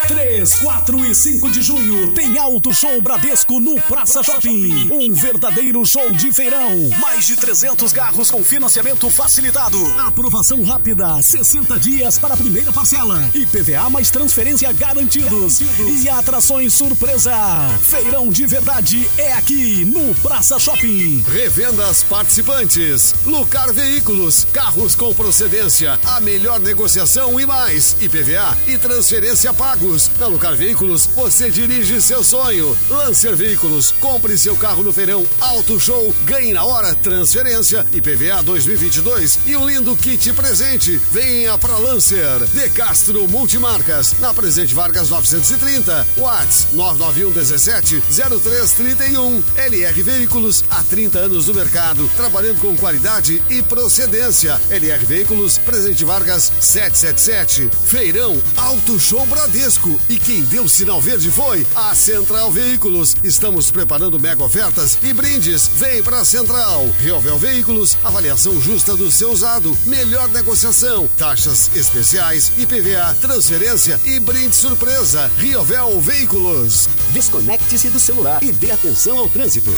3, 0.08 0.54
4 0.56 1.04
e 1.06 1.14
5 1.14 1.50
de 1.50 1.62
junho 1.62 2.12
tem 2.12 2.36
Auto 2.36 2.74
Show 2.74 3.00
Bradesco 3.00 3.60
no 3.60 3.80
Praça 3.82 4.22
Shopping. 4.22 4.88
Um 4.90 5.12
verdadeiro 5.12 5.84
show 5.86 6.10
de 6.10 6.32
feirão. 6.32 6.88
Mais 7.00 7.26
de 7.26 7.36
300 7.36 7.92
carros 7.92 8.30
com 8.30 8.42
financiamento 8.42 9.08
facilitado. 9.08 9.78
Aprovação 10.00 10.62
rápida, 10.64 11.22
60 11.22 11.78
dias 11.78 12.18
para 12.18 12.34
a 12.34 12.36
primeira 12.36 12.72
parcela. 12.72 13.30
IPVA 13.32 13.88
mais 13.90 14.10
transferência 14.10 14.72
garantidos. 14.72 15.60
E 15.60 16.08
atrações 16.08 16.72
surpresa. 16.72 17.32
Feirão 17.80 18.30
de 18.30 18.46
verdade 18.46 19.08
é 19.16 19.32
aqui 19.34 19.84
no 19.84 20.14
Praça 20.16 20.58
Shopping. 20.58 21.24
Revendas 21.28 22.02
participantes. 22.02 23.14
Lucar 23.24 23.72
Veículos, 23.72 24.46
carros 24.52 24.94
com 24.94 25.14
procedência, 25.14 25.98
a 26.04 26.20
melhor 26.20 26.58
negociação 26.58 27.38
e 27.38 27.46
mais. 27.46 27.96
IPVA 28.00 28.58
e 28.66 28.76
transferência 28.76 29.52
pagos. 29.54 29.91
Na 30.18 30.26
Lucar 30.26 30.56
Veículos, 30.56 31.04
você 31.04 31.50
dirige 31.50 32.00
seu 32.00 32.24
sonho. 32.24 32.74
Lancer 32.88 33.36
Veículos, 33.36 33.92
compre 34.00 34.38
seu 34.38 34.56
carro 34.56 34.82
no 34.82 34.90
feirão 34.90 35.26
Auto 35.38 35.78
Show, 35.78 36.14
ganhe 36.24 36.54
na 36.54 36.64
hora 36.64 36.94
transferência, 36.94 37.86
IPVA 37.92 38.42
2022 38.42 39.40
e 39.46 39.54
um 39.54 39.68
lindo 39.68 39.94
kit 39.94 40.32
presente. 40.32 40.96
Venha 41.10 41.58
pra 41.58 41.76
Lancer. 41.76 42.38
De 42.54 42.70
Castro 42.70 43.28
Multimarcas, 43.28 44.18
na 44.18 44.32
Presidente 44.32 44.74
Vargas 44.74 45.10
930. 45.10 46.06
Whats 46.16 46.68
991 46.72 47.30
17 47.30 48.02
0331. 48.08 49.42
LR 49.56 50.02
Veículos, 50.02 50.64
há 50.70 50.82
30 50.84 51.18
anos 51.18 51.48
no 51.48 51.54
mercado, 51.54 52.08
trabalhando 52.16 52.60
com 52.60 52.74
qualidade 52.76 53.42
e 53.50 53.60
procedência. 53.60 54.58
LR 54.70 55.04
Veículos, 55.04 55.58
Presidente 55.58 56.02
Vargas 56.02 56.50
777. 56.60 57.68
Feirão 57.84 58.40
Auto 58.56 58.98
Show 58.98 59.26
Bradesco. 59.26 59.81
E 60.08 60.16
quem 60.16 60.42
deu 60.44 60.68
sinal 60.68 61.00
verde 61.00 61.30
foi 61.30 61.66
a 61.74 61.94
Central 61.94 62.50
Veículos. 62.52 63.16
Estamos 63.24 63.70
preparando 63.70 64.18
mega 64.18 64.44
ofertas 64.44 64.98
e 65.02 65.12
brindes. 65.12 65.68
Vem 65.68 66.02
pra 66.02 66.24
Central. 66.24 66.86
Riovel 67.00 67.38
Veículos, 67.38 67.96
avaliação 68.04 68.60
justa 68.60 68.96
do 68.96 69.10
seu 69.10 69.30
usado. 69.30 69.76
Melhor 69.84 70.28
negociação, 70.28 71.08
taxas 71.18 71.74
especiais, 71.74 72.52
IPVA, 72.56 73.16
transferência 73.20 74.00
e 74.04 74.20
brinde 74.20 74.54
surpresa. 74.54 75.30
Riovel 75.38 76.00
Veículos. 76.00 76.88
Desconecte-se 77.10 77.88
do 77.88 77.98
celular 77.98 78.42
e 78.42 78.52
dê 78.52 78.70
atenção 78.70 79.18
ao 79.18 79.28
trânsito. 79.28 79.72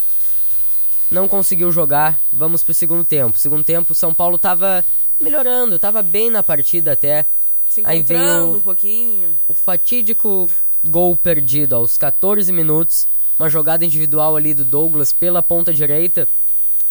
não 1.10 1.28
conseguiu 1.28 1.70
jogar. 1.70 2.18
Vamos 2.32 2.62
pro 2.62 2.72
segundo 2.72 3.04
tempo. 3.04 3.38
Segundo 3.38 3.62
tempo, 3.62 3.94
São 3.94 4.14
Paulo 4.14 4.38
tava 4.38 4.82
melhorando, 5.20 5.78
tava 5.78 6.00
bem 6.02 6.30
na 6.30 6.42
partida 6.42 6.92
até. 6.92 7.26
se 7.68 7.80
Aí 7.84 8.02
vem 8.02 8.16
encontrando 8.18 8.52
o- 8.52 8.56
um 8.56 8.60
pouquinho. 8.60 9.38
O 9.48 9.52
fatídico 9.54 10.46
gol 10.84 11.14
perdido 11.16 11.74
aos 11.76 11.96
14 11.98 12.50
minutos. 12.52 13.06
Uma 13.38 13.48
jogada 13.50 13.84
individual 13.84 14.36
ali 14.36 14.52
do 14.54 14.64
Douglas 14.64 15.12
pela 15.12 15.42
ponta 15.42 15.72
direita. 15.72 16.26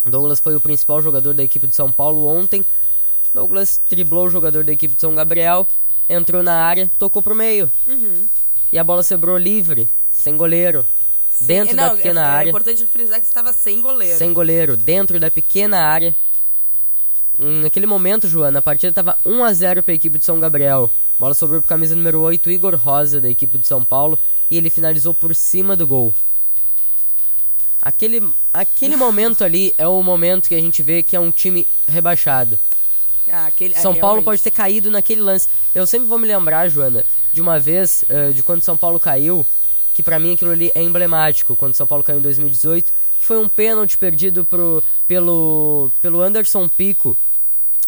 Douglas 0.04 0.40
foi 0.40 0.56
o 0.56 0.62
principal 0.62 1.02
jogador 1.02 1.34
da 1.34 1.44
equipe 1.44 1.68
de 1.68 1.76
São 1.76 1.92
Paulo 1.92 2.26
ontem. 2.26 2.66
Douglas 3.34 3.82
driblou 3.90 4.26
o 4.26 4.30
jogador 4.30 4.64
da 4.64 4.72
equipe 4.72 4.96
de 4.96 5.02
São 5.02 5.16
Gabriel, 5.16 5.68
entrou 6.10 6.44
na 6.44 6.54
área, 6.54 6.90
tocou 6.98 7.22
pro 7.22 7.36
meio. 7.36 7.72
Uhum. 7.88 8.26
E 8.72 8.80
a 8.80 8.84
bola 8.84 9.04
sobrou 9.04 9.38
livre, 9.38 9.88
sem 10.10 10.36
goleiro. 10.36 10.86
Dentro 11.40 11.76
Não, 11.76 11.90
da 11.90 11.96
pequena 11.96 12.22
é, 12.22 12.26
área. 12.26 12.48
É 12.48 12.50
importante 12.50 12.86
frisar 12.86 13.20
que 13.20 13.26
estava 13.26 13.54
sem 13.54 13.82
goleiro. 13.82 14.18
Sem 14.18 14.34
goleiro, 14.34 14.76
dentro 14.76 15.20
da 15.20 15.32
pequena 15.32 15.80
área. 15.80 16.14
Hum, 17.40 17.62
Naquele 17.62 17.86
momento, 17.86 18.28
Joana, 18.28 18.60
a 18.60 18.62
partida 18.62 18.90
estava 18.90 19.18
1 19.26 19.44
a 19.44 19.54
0 19.54 19.84
para 19.84 19.94
a 19.94 19.96
equipe 19.96 20.20
de 20.20 20.26
São 20.26 20.40
Gabriel. 20.40 20.92
Bola 21.18 21.34
sobrou 21.34 21.62
para 21.62 21.70
camisa 21.70 21.96
número 21.96 22.20
8, 22.20 22.52
Igor 22.52 22.76
Rosa, 22.76 23.22
da 23.22 23.30
equipe 23.30 23.58
de 23.58 23.66
São 23.66 23.84
Paulo, 23.86 24.20
e 24.50 24.58
ele 24.58 24.70
finalizou 24.70 25.14
por 25.14 25.34
cima 25.34 25.76
do 25.76 25.88
gol. 25.88 26.14
Aquele, 27.82 28.28
aquele 28.54 28.96
momento 28.96 29.44
ali 29.44 29.74
é 29.78 29.88
o 29.88 30.02
momento 30.04 30.48
que 30.48 30.56
a 30.56 30.60
gente 30.60 30.84
vê 30.84 31.02
que 31.02 31.16
é 31.16 31.20
um 31.20 31.32
time 31.32 31.66
rebaixado. 31.88 32.60
Ah, 33.32 33.48
aquele- 33.48 33.74
São 33.76 33.92
é, 33.94 33.96
Paulo 33.96 34.16
realmente. 34.16 34.26
pode 34.26 34.42
ter 34.44 34.52
caído 34.52 34.92
naquele 34.92 35.22
lance. 35.22 35.48
Eu 35.74 35.88
sempre 35.88 36.08
vou 36.08 36.20
me 36.20 36.28
lembrar, 36.28 36.68
Joana, 36.70 37.04
de 37.34 37.42
uma 37.42 37.60
vez, 37.60 38.04
eh, 38.10 38.32
de 38.32 38.44
quando 38.44 38.62
São 38.62 38.76
Paulo 38.76 39.00
caiu, 39.00 39.46
que 39.94 40.04
pra 40.04 40.20
mim 40.20 40.34
aquilo 40.34 40.52
ali 40.52 40.72
é 40.76 40.82
emblemático, 40.84 41.56
quando 41.56 41.74
São 41.76 41.88
Paulo 41.88 42.04
caiu 42.04 42.20
em 42.20 42.22
2018, 42.22 42.92
que 43.20 43.26
foi 43.26 43.38
um 43.38 43.48
pênalti 43.48 43.98
perdido 43.98 44.44
pro, 44.44 44.84
pelo, 45.08 45.90
pelo 46.02 46.22
Anderson 46.22 46.68
Pico, 46.68 47.16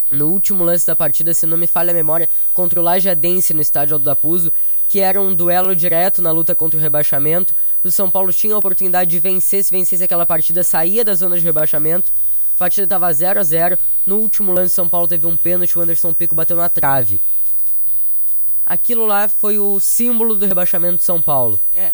no 0.09 0.27
último 0.29 0.63
lance 0.63 0.85
da 0.87 0.95
partida, 0.95 1.33
se 1.33 1.45
não 1.45 1.57
me 1.57 1.67
falha 1.67 1.91
a 1.91 1.93
memória, 1.93 2.29
contra 2.53 2.79
o 2.79 2.83
Lajadense 2.83 3.53
no 3.53 3.61
estádio 3.61 3.95
Aldo 3.95 4.05
da 4.05 4.15
Puso, 4.15 4.51
que 4.93 4.99
era 4.99 5.19
um 5.19 5.33
duelo 5.33 5.75
direto 5.75 6.21
na 6.21 6.29
luta 6.29 6.53
contra 6.53 6.77
o 6.77 6.79
rebaixamento. 6.79 7.55
O 7.83 7.89
São 7.89 8.11
Paulo 8.11 8.31
tinha 8.31 8.53
a 8.53 8.59
oportunidade 8.59 9.09
de 9.09 9.17
vencer, 9.17 9.63
se 9.63 9.71
vencesse 9.71 10.03
aquela 10.03 10.23
partida, 10.23 10.63
saía 10.63 11.03
da 11.03 11.15
zona 11.15 11.35
de 11.35 11.43
rebaixamento. 11.43 12.11
A 12.53 12.59
partida 12.59 12.83
estava 12.83 13.11
0 13.11 13.39
a 13.39 13.43
0 13.43 13.79
No 14.05 14.17
último 14.17 14.53
lance, 14.53 14.75
São 14.75 14.87
Paulo 14.87 15.07
teve 15.07 15.25
um 15.25 15.35
pênalti, 15.35 15.79
o 15.79 15.81
Anderson 15.81 16.13
Pico 16.13 16.35
bateu 16.35 16.55
na 16.55 16.69
trave. 16.69 17.19
Aquilo 18.63 19.07
lá 19.07 19.27
foi 19.27 19.57
o 19.57 19.79
símbolo 19.79 20.35
do 20.35 20.45
rebaixamento 20.45 20.97
de 20.97 21.03
São 21.05 21.19
Paulo. 21.19 21.59
É. 21.73 21.91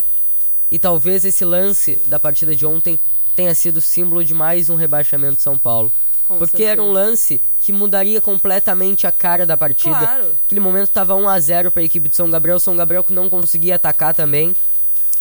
E 0.69 0.77
talvez 0.77 1.23
esse 1.23 1.45
lance 1.45 1.95
da 2.07 2.19
partida 2.19 2.53
de 2.53 2.65
ontem 2.65 2.99
tenha 3.33 3.55
sido 3.55 3.79
símbolo 3.79 4.25
de 4.25 4.33
mais 4.33 4.69
um 4.69 4.75
rebaixamento 4.75 5.37
de 5.37 5.41
São 5.41 5.57
Paulo. 5.57 5.89
Com 6.29 6.37
porque 6.37 6.63
era 6.63 6.81
um 6.81 6.93
certeza. 6.93 7.05
lance 7.09 7.41
que 7.59 7.73
mudaria 7.73 8.21
completamente 8.21 9.05
a 9.07 9.11
cara 9.11 9.45
da 9.45 9.57
partida. 9.57 9.97
Claro. 9.97 10.31
Aquele 10.45 10.61
momento 10.61 10.87
estava 10.87 11.15
1 11.15 11.27
a 11.27 11.39
0 11.39 11.71
para 11.71 11.81
a 11.81 11.85
equipe 11.85 12.07
de 12.07 12.15
São 12.15 12.29
Gabriel, 12.29 12.59
São 12.59 12.75
Gabriel 12.77 13.03
que 13.03 13.11
não 13.11 13.29
conseguia 13.29 13.75
atacar 13.75 14.13
também. 14.13 14.55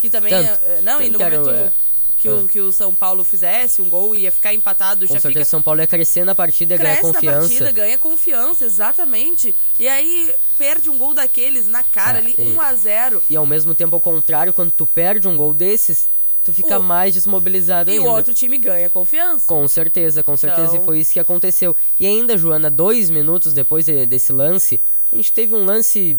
Que 0.00 0.08
também. 0.10 0.30
Tanto- 0.30 0.62
é, 0.64 0.80
não, 0.82 1.00
e 1.02 1.08
no 1.08 1.16
que 1.18 1.24
era, 1.24 1.40
momento 1.40 1.54
é, 1.58 1.72
que, 2.18 2.28
o, 2.28 2.46
que 2.46 2.60
o 2.60 2.70
São 2.70 2.94
Paulo 2.94 3.24
fizesse 3.24 3.80
um 3.80 3.88
gol 3.88 4.14
ia 4.14 4.30
ficar 4.30 4.52
empatado, 4.52 5.06
Com 5.06 5.14
já 5.14 5.20
certeza 5.20 5.44
fica. 5.44 5.50
São 5.50 5.62
Paulo 5.62 5.80
ia 5.80 5.86
crescer 5.86 6.24
na 6.24 6.34
partida, 6.34 6.74
ia 6.74 6.78
ganhar 6.78 6.90
Cresce 6.96 7.06
na 7.08 7.14
confiança. 7.14 7.48
partida, 7.48 7.72
ganha 7.72 7.98
confiança, 7.98 8.64
exatamente. 8.64 9.54
E 9.78 9.88
aí 9.88 10.34
perde 10.58 10.90
um 10.90 10.98
gol 10.98 11.14
daqueles 11.14 11.66
na 11.66 11.82
cara 11.82 12.18
É, 12.18 12.20
ali, 12.20 12.34
e- 12.38 12.42
1 12.52 12.60
a 12.60 12.74
0 12.74 13.22
E 13.30 13.34
ao 13.36 13.46
mesmo 13.46 13.74
tempo, 13.74 13.96
ao 13.96 14.00
contrário, 14.00 14.52
quando 14.52 14.70
tu 14.70 14.84
perde 14.86 15.26
um 15.26 15.36
gol 15.36 15.54
desses, 15.54 16.08
tu 16.50 16.54
fica 16.54 16.78
O- 16.78 16.82
mais 16.82 17.12
desmobilizado 17.12 17.90
E 17.90 17.94
ainda. 17.98 18.08
o 18.08 18.11
outro 18.12 18.32
time 18.32 18.56
ganha 18.56 18.88
confiança. 18.88 19.46
Com 19.46 19.68
certeza, 19.68 20.22
com 20.22 20.34
certeza, 20.37 20.68
Então- 20.72 20.82
e 20.82 20.84
foi 20.87 20.98
isso 21.00 21.12
que 21.12 21.20
aconteceu. 21.20 21.76
E 22.00 22.06
ainda, 22.06 22.38
Joana, 22.38 22.70
dois 22.70 23.11
minutos 23.11 23.52
depois 23.52 23.84
de- 23.84 24.06
desse 24.06 24.32
lance, 24.32 24.80
a 25.12 25.16
gente 25.16 25.30
teve 25.30 25.54
um 25.54 25.62
lance 25.64 26.16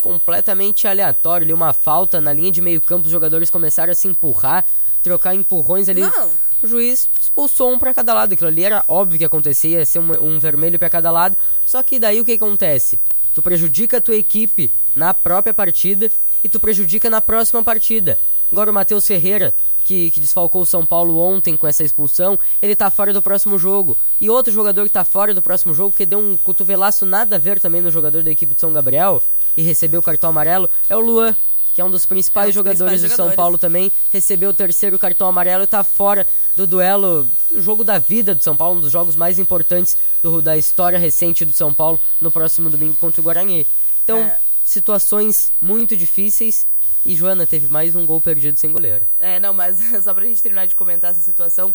completamente 0.00 0.86
aleatório 0.86 1.44
ali, 1.44 1.52
uma 1.52 1.72
falta 1.72 2.20
na 2.20 2.32
linha 2.32 2.50
de 2.50 2.60
meio 2.62 2.80
campo, 2.80 3.06
os 3.06 3.10
jogadores 3.12 3.50
começaram 3.50 3.92
a 3.92 3.94
se 3.94 4.08
empurrar, 4.08 4.64
trocar 5.02 5.34
empurrões 5.34 5.88
ali. 5.88 6.00
Não. 6.00 6.30
O 6.62 6.66
juiz 6.66 7.08
expulsou 7.20 7.72
um 7.72 7.78
pra 7.78 7.92
cada 7.92 8.14
lado, 8.14 8.32
aquilo 8.32 8.48
ali 8.48 8.64
era 8.64 8.82
óbvio 8.88 9.18
que 9.18 9.24
acontecia, 9.24 9.78
ia 9.78 9.86
ser 9.86 9.98
um, 9.98 10.12
um 10.24 10.38
vermelho 10.38 10.78
pra 10.78 10.88
cada 10.88 11.10
lado, 11.10 11.36
só 11.66 11.82
que 11.82 11.98
daí 11.98 12.18
o 12.20 12.24
que 12.24 12.32
acontece? 12.32 12.98
Tu 13.34 13.42
prejudica 13.42 13.98
a 13.98 14.00
tua 14.00 14.16
equipe 14.16 14.72
na 14.94 15.12
própria 15.12 15.52
partida 15.52 16.10
e 16.42 16.48
tu 16.48 16.58
prejudica 16.58 17.10
na 17.10 17.20
próxima 17.20 17.62
partida. 17.62 18.18
Agora 18.50 18.70
o 18.70 18.74
Matheus 18.74 19.06
Ferreira, 19.06 19.54
que, 19.84 20.10
que 20.10 20.18
desfalcou 20.20 20.62
o 20.62 20.66
São 20.66 20.84
Paulo 20.84 21.18
ontem 21.20 21.56
com 21.56 21.66
essa 21.66 21.84
expulsão, 21.84 22.38
ele 22.60 22.74
tá 22.74 22.90
fora 22.90 23.12
do 23.12 23.22
próximo 23.22 23.58
jogo. 23.58 23.96
E 24.20 24.28
outro 24.28 24.52
jogador 24.52 24.84
que 24.84 24.90
tá 24.90 25.04
fora 25.04 25.32
do 25.32 25.42
próximo 25.42 25.72
jogo, 25.74 25.94
que 25.94 26.04
deu 26.06 26.18
um 26.18 26.36
cotovelaço 26.36 27.06
nada 27.06 27.36
a 27.36 27.38
ver 27.38 27.60
também 27.60 27.80
no 27.80 27.90
jogador 27.90 28.22
da 28.22 28.30
equipe 28.30 28.54
de 28.54 28.60
São 28.60 28.72
Gabriel 28.72 29.22
e 29.56 29.62
recebeu 29.62 30.00
o 30.00 30.02
cartão 30.02 30.30
amarelo, 30.30 30.68
é 30.88 30.96
o 30.96 31.00
Luan, 31.00 31.36
que 31.74 31.80
é 31.80 31.84
um 31.84 31.90
dos 31.90 32.04
principais 32.06 32.48
É, 32.50 32.52
jogadores 32.52 33.00
principais 33.02 33.12
do 33.12 33.16
São. 33.16 33.36
Paulo 33.36 33.58
também, 33.58 33.92
recebeu 34.10 34.50
o 34.50 34.54
terceiro 34.54 34.98
cartão 34.98 35.28
amarelo 35.28 35.64
e 35.64 35.66
tá 35.66 35.84
fora 35.84 36.26
do 36.56 36.66
duelo, 36.66 37.28
jogo 37.54 37.84
da 37.84 37.98
vida 37.98 38.34
do 38.34 38.42
São 38.42 38.56
Paulo, 38.56 38.78
um 38.78 38.80
dos 38.80 38.90
jogos 38.90 39.14
mais 39.14 39.38
importantes 39.38 39.96
do- 40.22 40.40
da 40.42 40.56
história 40.56 40.98
recente 40.98 41.44
do 41.44 41.52
São 41.52 41.72
Paulo 41.72 42.00
no 42.20 42.30
próximo 42.30 42.70
domingo 42.70 42.94
contra 42.94 43.20
o 43.20 43.24
Guarani. 43.24 43.66
Então, 44.02 44.18
É. 44.18 44.38
situações 44.64 45.52
muito 45.60 45.96
difíceis 45.96 46.66
e 47.06 47.14
Joana 47.16 47.46
teve 47.46 47.68
mais 47.68 47.94
um 47.94 48.04
gol 48.04 48.20
perdido 48.20 48.58
sem 48.58 48.70
goleiro. 48.72 49.06
É, 49.20 49.38
não, 49.40 49.52
mas 49.54 49.78
só 50.02 50.12
pra 50.12 50.24
gente 50.24 50.42
terminar 50.42 50.66
de 50.66 50.74
comentar 50.76 51.10
essa 51.10 51.22
situação 51.22 51.74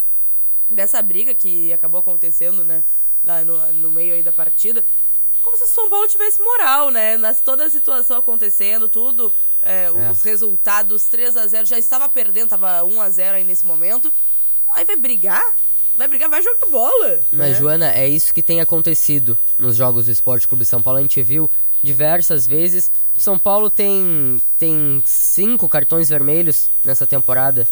dessa 0.70 1.02
briga 1.02 1.34
que 1.34 1.72
acabou 1.74 2.00
acontecendo, 2.00 2.63
né, 2.63 2.84
lá 3.24 3.44
no, 3.44 3.74
no 3.74 3.91
meio 3.91 4.13
aí 4.13 4.24
da 4.24 4.32
partida, 4.32 4.86
como 5.41 5.58
se 5.58 5.63
o 5.63 5.67
São 5.67 5.89
Paulo 5.89 6.08
tivesse 6.08 6.41
moral, 6.41 6.91
né, 6.91 7.17
nas, 7.17 7.41
toda 7.41 7.65
a 7.65 7.70
situação 7.70 8.17
acontecendo, 8.17 8.88
tudo, 8.88 9.34
é, 9.62 9.86
É. 9.86 10.12
os 10.12 10.22
resultados, 10.22 11.06
3 11.06 11.36
a 11.38 11.48
0 11.48 11.65
já 11.65 11.78
estava 11.78 12.08
perdendo, 12.08 12.50
tava 12.50 12.84
1 12.84 13.02
a 13.02 13.10
0 13.10 13.36
aí 13.38 13.44
nesse 13.44 13.65
momento, 13.65 14.12
aí 14.74 14.86
vai 14.86 14.96
brigar? 14.96 15.56
Vai 15.96 16.08
brigar, 16.08 16.30
vai 16.30 16.41
jogar 16.41 16.65
bola. 16.67 17.20
Mas, 17.32 17.52
né? 17.52 17.54
Joana, 17.60 17.91
é 17.94 18.08
isso 18.08 18.34
que 18.34 18.41
tem 18.41 18.62
acontecido 18.62 19.38
nos 19.60 19.76
jogos 19.76 20.06
do 20.06 20.12
Esporte 20.12 20.48
Clube 20.48 20.63
São 20.63 20.82
Paulo. 20.82 21.00
A 21.00 21.02
gente 21.02 21.22
viu 21.22 21.50
diversas 21.82 22.46
vezes. 22.48 22.91
O 23.15 23.20
São 23.20 23.38
Paulo 23.38 23.70
tem, 23.70 24.41
tem 24.58 25.04
cinco 25.06 25.67
cartões 25.67 26.10
vermelhos 26.10 26.70
nessa 26.84 27.06
temporada. 27.08 27.67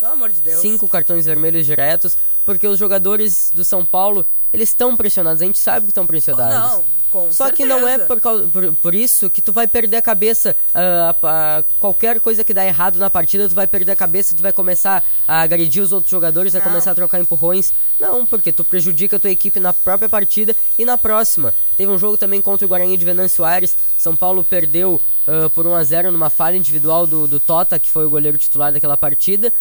Pelo 0.00 0.12
amor 0.12 0.30
de 0.30 0.40
Deus. 0.40 0.60
Cinco 0.60 0.88
cartões 0.88 1.26
vermelhos 1.26 1.66
diretos, 1.66 2.16
porque 2.44 2.66
os 2.66 2.78
jogadores 2.78 3.50
do 3.52 3.64
São 3.64 3.84
Paulo, 3.84 4.24
eles 4.52 4.68
estão 4.68 4.96
pressionados. 4.96 5.42
A 5.42 5.44
gente 5.44 5.58
sabe 5.58 5.86
que 5.86 5.90
estão 5.90 6.06
pressionados. 6.06 6.78
Não, 6.78 6.84
com 7.10 7.30
Só 7.32 7.50
que 7.50 7.64
não 7.64 7.86
é 7.86 7.98
certeza. 7.98 8.20
por, 8.20 8.48
por, 8.50 8.76
por 8.76 8.94
isso 8.94 9.28
que 9.30 9.40
tu 9.40 9.52
vai 9.52 9.66
perder 9.66 9.96
a 9.98 10.02
cabeça. 10.02 10.54
ah, 10.74 11.14
ah, 11.22 11.64
qualquer 11.80 12.20
coisa 12.20 12.44
que 12.44 12.52
dá 12.54 12.64
errado 12.66 12.98
na 12.98 13.08
partida, 13.10 13.48
tu 13.48 13.54
vai 13.54 13.66
perder 13.66 13.92
a 13.92 13.96
cabeça, 13.96 14.34
tu 14.34 14.42
vai 14.42 14.52
começar 14.52 15.02
a 15.26 15.40
agredir 15.42 15.82
os 15.82 15.92
outros 15.92 16.10
jogadores, 16.10 16.52
vai 16.52 16.62
Não. 16.62 16.68
começar 16.70 16.90
a 16.90 16.94
trocar 16.94 17.20
empurrões. 17.20 17.72
Não, 17.98 18.26
porque 18.26 18.52
tu 18.52 18.64
prejudica 18.64 19.16
a 19.16 19.18
tua 19.18 19.30
equipe 19.30 19.58
na 19.60 19.72
própria 19.72 20.08
partida 20.08 20.54
e 20.78 20.84
na 20.84 20.96
próxima. 20.98 21.54
Teve 21.76 21.90
um 21.92 21.98
jogo 21.98 22.16
também 22.16 22.42
contra 22.42 22.64
o 22.64 22.68
Guarani 22.68 22.96
de 22.96 23.04
Venâncio 23.04 23.44
Aires. 23.44 23.76
São 23.96 24.14
Paulo 24.16 24.42
perdeu 24.44 25.00
ah, 25.26 25.50
por 25.54 25.66
1 25.66 25.74
a 25.74 25.84
0 25.84 26.12
numa 26.12 26.30
falha 26.30 26.56
individual 26.56 27.06
do, 27.06 27.26
do 27.26 27.38
Tota, 27.40 27.78
que 27.78 27.90
foi 27.90 28.04
o 28.06 28.10
goleiro 28.10 28.36
titular 28.38 28.72
daquela 28.72 28.96
partida. 28.96 29.52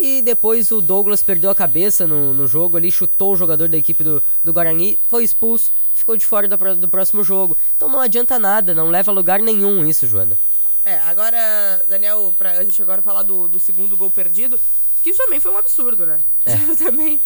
E 0.00 0.22
depois 0.22 0.70
o 0.70 0.80
Douglas 0.80 1.24
perdeu 1.24 1.50
a 1.50 1.54
cabeça 1.56 2.06
no, 2.06 2.32
no 2.32 2.46
jogo 2.46 2.76
ali, 2.76 2.88
chutou 2.90 3.32
o 3.32 3.36
jogador 3.36 3.68
da 3.68 3.76
equipe 3.76 4.04
do, 4.04 4.22
do 4.44 4.52
Guarani, 4.52 4.96
foi 5.08 5.24
expulso, 5.24 5.72
ficou 5.92 6.16
de 6.16 6.24
fora 6.24 6.56
pro- 6.56 6.76
do 6.76 6.88
próximo 6.88 7.24
jogo. 7.24 7.58
Então 7.76 7.88
não 7.88 8.00
adianta 8.00 8.38
nada, 8.38 8.72
não 8.74 8.90
leva 8.90 9.10
a 9.10 9.14
lugar 9.14 9.40
nenhum 9.40 9.84
isso, 9.84 10.06
Joana. 10.06 10.38
É, 10.84 10.98
agora, 11.00 11.36
Daniel, 11.88 12.32
pra 12.38 12.62
gente 12.62 12.80
agora 12.80 13.02
falar 13.02 13.24
do, 13.24 13.48
do 13.48 13.58
segundo 13.58 13.96
gol 13.96 14.08
perdido, 14.08 14.58
que 15.02 15.10
isso 15.10 15.18
também 15.18 15.40
foi 15.40 15.50
um 15.50 15.58
absurdo, 15.58 16.06
né? 16.06 16.20
É. 16.46 16.54
também, 16.78 17.20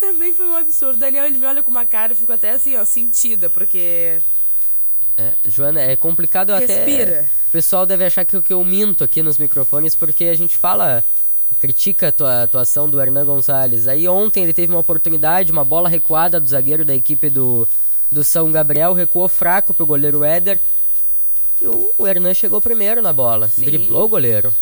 também 0.00 0.34
foi 0.34 0.46
um 0.46 0.56
absurdo. 0.56 0.98
Daniel, 0.98 1.26
ele 1.26 1.38
me 1.38 1.46
olha 1.46 1.62
com 1.62 1.70
uma 1.70 1.86
cara 1.86 2.12
e 2.12 2.16
fico 2.16 2.32
até 2.32 2.50
assim, 2.50 2.76
ó, 2.76 2.84
sentida, 2.84 3.48
porque... 3.48 4.18
É, 5.16 5.32
Joana, 5.46 5.80
é 5.80 5.94
complicado 5.96 6.50
até. 6.50 6.66
Respira. 6.84 7.30
O 7.48 7.50
pessoal 7.52 7.86
deve 7.86 8.04
achar 8.04 8.24
que, 8.24 8.36
eu- 8.36 8.42
que 8.42 8.52
eu 8.52 8.62
minto 8.64 9.02
aqui 9.04 9.22
nos 9.22 9.38
microfones, 9.38 9.94
porque 9.94 10.24
a 10.24 10.34
gente 10.34 10.56
fala, 10.58 11.02
critica 11.60 12.08
a 12.08 12.12
tua- 12.12 12.42
atuação 12.42 12.88
do 12.88 13.00
Hernan 13.00 13.24
Gonzalez. 13.24 13.86
Aí 13.88 14.06
ontem 14.08 14.42
ele 14.44 14.52
teve 14.52 14.72
uma 14.72 14.80
oportunidade, 14.80 15.52
uma 15.52 15.64
bola 15.64 15.88
recuada 15.88 16.38
do 16.40 16.48
zagueiro 16.48 16.84
da 16.84 16.94
equipe 16.94 17.30
do, 17.30 17.66
do 18.10 18.22
São 18.24 18.50
Gabriel, 18.50 18.92
recuou 18.92 19.28
fraco 19.28 19.72
pro 19.72 19.86
goleiro 19.86 20.22
Éder. 20.24 20.60
E 21.60 21.66
o, 21.66 21.92
o 21.96 22.06
Hernan 22.06 22.34
chegou 22.34 22.60
primeiro 22.60 23.00
na 23.00 23.12
bola, 23.12 23.48
Sim. 23.48 23.64
driblou 23.64 24.04
o 24.04 24.08
goleiro. 24.08 24.52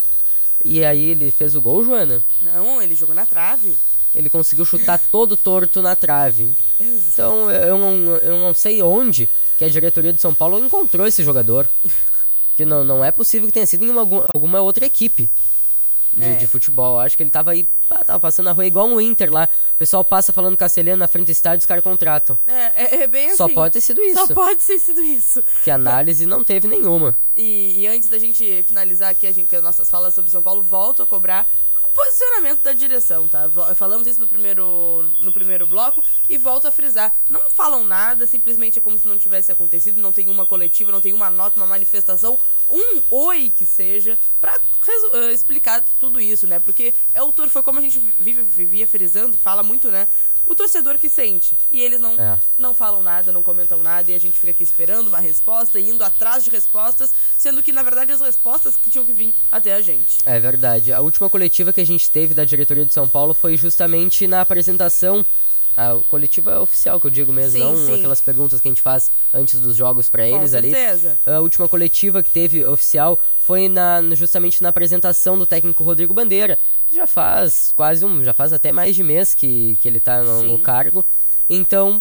E 0.65 0.85
aí 0.85 1.11
ele 1.11 1.31
fez 1.31 1.55
o 1.57 1.61
gol, 1.61 1.85
Joana. 1.85 2.23
Não, 2.41 2.81
ele 2.81 2.95
jogou 2.95 3.15
na 3.15 3.27
trave. 3.27 3.77
Ele 4.15 4.31
conseguiu 4.31 4.65
chutar 4.65 4.99
todo 5.11 5.37
torto 5.37 5.83
na 5.83 5.97
trave. 5.97 6.53
Então 6.81 7.51
eu 7.51 7.77
não, 7.77 8.17
eu 8.19 8.39
não 8.39 8.55
sei 8.55 8.81
onde 8.81 9.29
que 9.59 9.65
a 9.65 9.69
diretoria 9.69 10.13
de 10.13 10.21
São 10.21 10.33
Paulo 10.33 10.59
encontrou 10.65 11.07
esse 11.07 11.23
jogador. 11.25 11.69
Que 12.57 12.65
não, 12.65 12.85
não 12.85 13.05
é 13.05 13.11
possível 13.11 13.49
que 13.49 13.53
tenha 13.53 13.67
sido 13.67 13.85
em 13.85 13.91
uma, 13.91 14.03
algum- 14.03 14.23
alguma 14.33 14.61
outra 14.61 14.87
equipe 14.87 15.29
de, 16.17 16.25
É. 16.25 16.35
de 16.35 16.47
futebol. 16.47 16.99
Acho 17.01 17.17
que 17.17 17.23
ele 17.23 17.31
tava 17.31 17.51
aí, 17.51 17.69
tava 18.07 18.21
passando 18.21 18.47
na 18.47 18.53
rua 18.53 18.67
igual 18.67 18.89
no 18.89 19.01
Inter 19.01 19.33
lá. 19.33 19.49
O 19.75 19.77
pessoal 19.77 20.05
passa 20.05 20.33
falando 20.33 20.57
castelhano 20.57 20.99
na 20.99 21.09
frente 21.09 21.27
do 21.27 21.33
estádio 21.33 21.59
os 21.61 21.67
caras 21.67 21.83
contratam. 21.85 22.39
É, 22.47 22.85
é, 22.85 23.03
é 23.03 23.07
bem 23.07 23.27
assim. 23.27 23.37
Só 23.37 23.49
pode 23.49 23.73
ter 23.75 23.81
sido 23.81 24.01
isso. 24.01 24.27
Só 24.27 24.35
pode 24.35 24.61
ter 24.61 24.79
sido 24.79 25.01
isso. 25.03 25.43
Que 25.63 25.71
análise 25.71 26.27
não 26.27 26.43
teve 26.45 26.69
nenhuma. 26.69 27.17
E, 27.37 27.81
e 27.81 27.87
antes 27.87 28.09
da 28.09 28.19
gente 28.19 28.63
finalizar 28.67 29.11
aqui 29.11 29.27
a 29.27 29.33
gente, 29.33 29.49
que 29.49 29.57
as 29.57 29.63
nossas 29.63 29.91
falas 29.91 30.15
sobre 30.15 30.31
São 30.31 30.43
Paulo, 30.43 30.63
volto 30.63 31.03
a 31.03 31.07
cobrar 31.07 31.49
posicionamento 31.95 32.61
da 32.63 32.73
direção, 32.73 33.29
tá? 33.29 33.49
Falamos 33.77 34.07
isso 34.07 34.21
no 34.21 34.27
primeiro, 34.29 35.11
no 35.21 35.33
primeiro 35.33 35.67
bloco 35.67 36.03
e 36.29 36.37
volto 36.37 36.67
a 36.67 36.73
frisar. 36.73 37.13
Não 37.31 37.49
falam 37.51 37.85
nada, 37.85 38.27
simplesmente 38.27 38.79
é 38.79 38.83
como 38.83 38.99
se 38.99 39.07
não 39.07 39.17
tivesse 39.17 39.53
acontecido, 39.53 40.01
não 40.01 40.13
tem 40.13 40.29
uma 40.29 40.45
coletiva, 40.45 40.91
não 40.91 41.01
tem 41.01 41.13
uma 41.13 41.31
nota, 41.31 41.57
uma 41.57 41.67
manifestação, 41.67 42.39
um 42.69 43.03
oi 43.11 43.53
que 43.57 43.65
seja, 43.65 44.19
pra 44.41 44.59
eh, 45.15 45.33
explicar 45.33 45.85
tudo 46.01 46.21
isso, 46.21 46.47
né? 46.47 46.59
Porque 46.59 46.95
é 47.15 47.23
o 47.23 47.31
tor 47.33 47.49
foi 47.49 47.63
como 47.63 47.79
a 47.79 47.83
gente 47.83 47.99
vive, 48.19 48.43
vivia 48.43 48.87
frisando, 48.87 49.37
fala 49.37 49.63
muito, 49.63 49.89
né? 49.91 50.09
O 50.47 50.55
torcedor 50.55 50.99
que 50.99 51.09
sente. 51.09 51.57
E 51.73 51.81
eles 51.81 52.01
não, 52.01 52.21
É. 52.21 52.39
não 52.59 52.75
falam 52.75 53.03
nada, 53.03 53.33
não 53.33 53.43
comentam 53.43 53.83
nada 53.83 54.11
e 54.11 54.15
a 54.15 54.21
gente 54.21 54.39
fica 54.39 54.51
aqui 54.51 54.63
esperando 54.63 55.09
uma 55.09 55.19
resposta 55.19 55.81
e 55.81 55.89
indo 55.89 56.05
atrás 56.05 56.45
de 56.45 56.51
respostas, 56.51 57.15
sendo 57.39 57.63
que 57.63 57.73
na 57.73 57.83
verdade 57.83 58.13
as 58.13 58.21
respostas 58.21 58.77
que 58.77 58.91
tinham 58.91 59.07
que 59.07 59.13
vir 59.15 59.35
até 59.51 59.73
a 59.73 59.81
gente. 59.81 60.19
É 60.27 60.39
verdade. 60.39 60.93
A 60.93 61.01
última 61.01 61.31
coletiva 61.31 61.73
que 61.73 61.81
a 61.81 61.84
gente 61.85 62.11
teve 62.11 62.35
da 62.35 62.45
diretoria 62.45 62.85
de 62.85 62.93
São 62.95 63.09
Paulo 63.09 63.35
foi 63.35 63.57
justamente 63.57 64.27
na 64.27 64.41
apresentação. 64.41 65.25
A 65.77 65.99
coletiva 66.09 66.61
oficial 66.61 67.01
que 67.01 67.07
eu 67.09 67.11
digo 67.11 67.33
mesmo, 67.33 67.59
Sim, 67.59 67.65
não 67.65 67.77
sim. 67.77 67.95
aquelas 67.97 68.21
perguntas 68.21 68.61
que 68.61 68.69
a 68.69 68.71
gente 68.71 68.81
faz 68.81 69.11
antes 69.33 69.59
dos 69.59 69.75
jogos 69.75 70.09
pra 70.09 70.23
Com 70.29 70.37
eles 70.39 70.55
ali. 70.55 70.71
certeza. 70.71 71.19
A 71.27 71.41
última 71.41 71.67
coletiva 71.69 72.23
que 72.23 72.31
teve 72.31 72.65
oficial 72.65 73.19
foi 73.41 73.69
na, 73.69 74.01
justamente 74.15 74.63
na 74.63 74.69
apresentação 74.69 75.37
do 75.37 75.45
técnico 75.45 75.83
Rodrigo 75.83 76.15
Bandeira. 76.15 76.57
que 76.87 76.95
Já 76.95 77.09
faz 77.09 77.73
quase 77.75 78.05
um, 78.05 78.23
já 78.23 78.33
faz 78.33 78.53
até 78.53 78.71
mais 78.71 78.95
de 78.95 79.03
mês 79.03 79.35
que, 79.35 79.77
que 79.83 79.89
ele 79.89 79.99
tá 79.99 80.23
no, 80.23 80.43
no 80.45 80.59
cargo. 80.61 81.05
Então, 81.51 82.01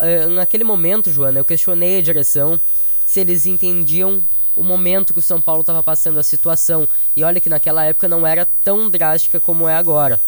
eh, 0.00 0.26
naquele 0.28 0.62
momento, 0.62 1.10
Joana, 1.10 1.40
eu 1.40 1.44
questionei 1.44 1.98
a 1.98 2.00
direção 2.00 2.60
se 3.04 3.18
eles 3.18 3.44
entendiam 3.44 4.22
o 4.56 4.62
momento 4.62 5.12
que 5.12 5.18
o 5.18 5.22
São 5.22 5.40
Paulo 5.40 5.60
estava 5.62 5.82
passando, 5.82 6.18
a 6.18 6.22
situação. 6.22 6.88
E 7.16 7.22
olha 7.24 7.40
que 7.40 7.48
naquela 7.48 7.84
época 7.84 8.08
não 8.08 8.26
era 8.26 8.46
tão 8.62 8.88
drástica 8.90 9.40
como 9.40 9.68
é 9.68 9.74
agora. 9.74 10.20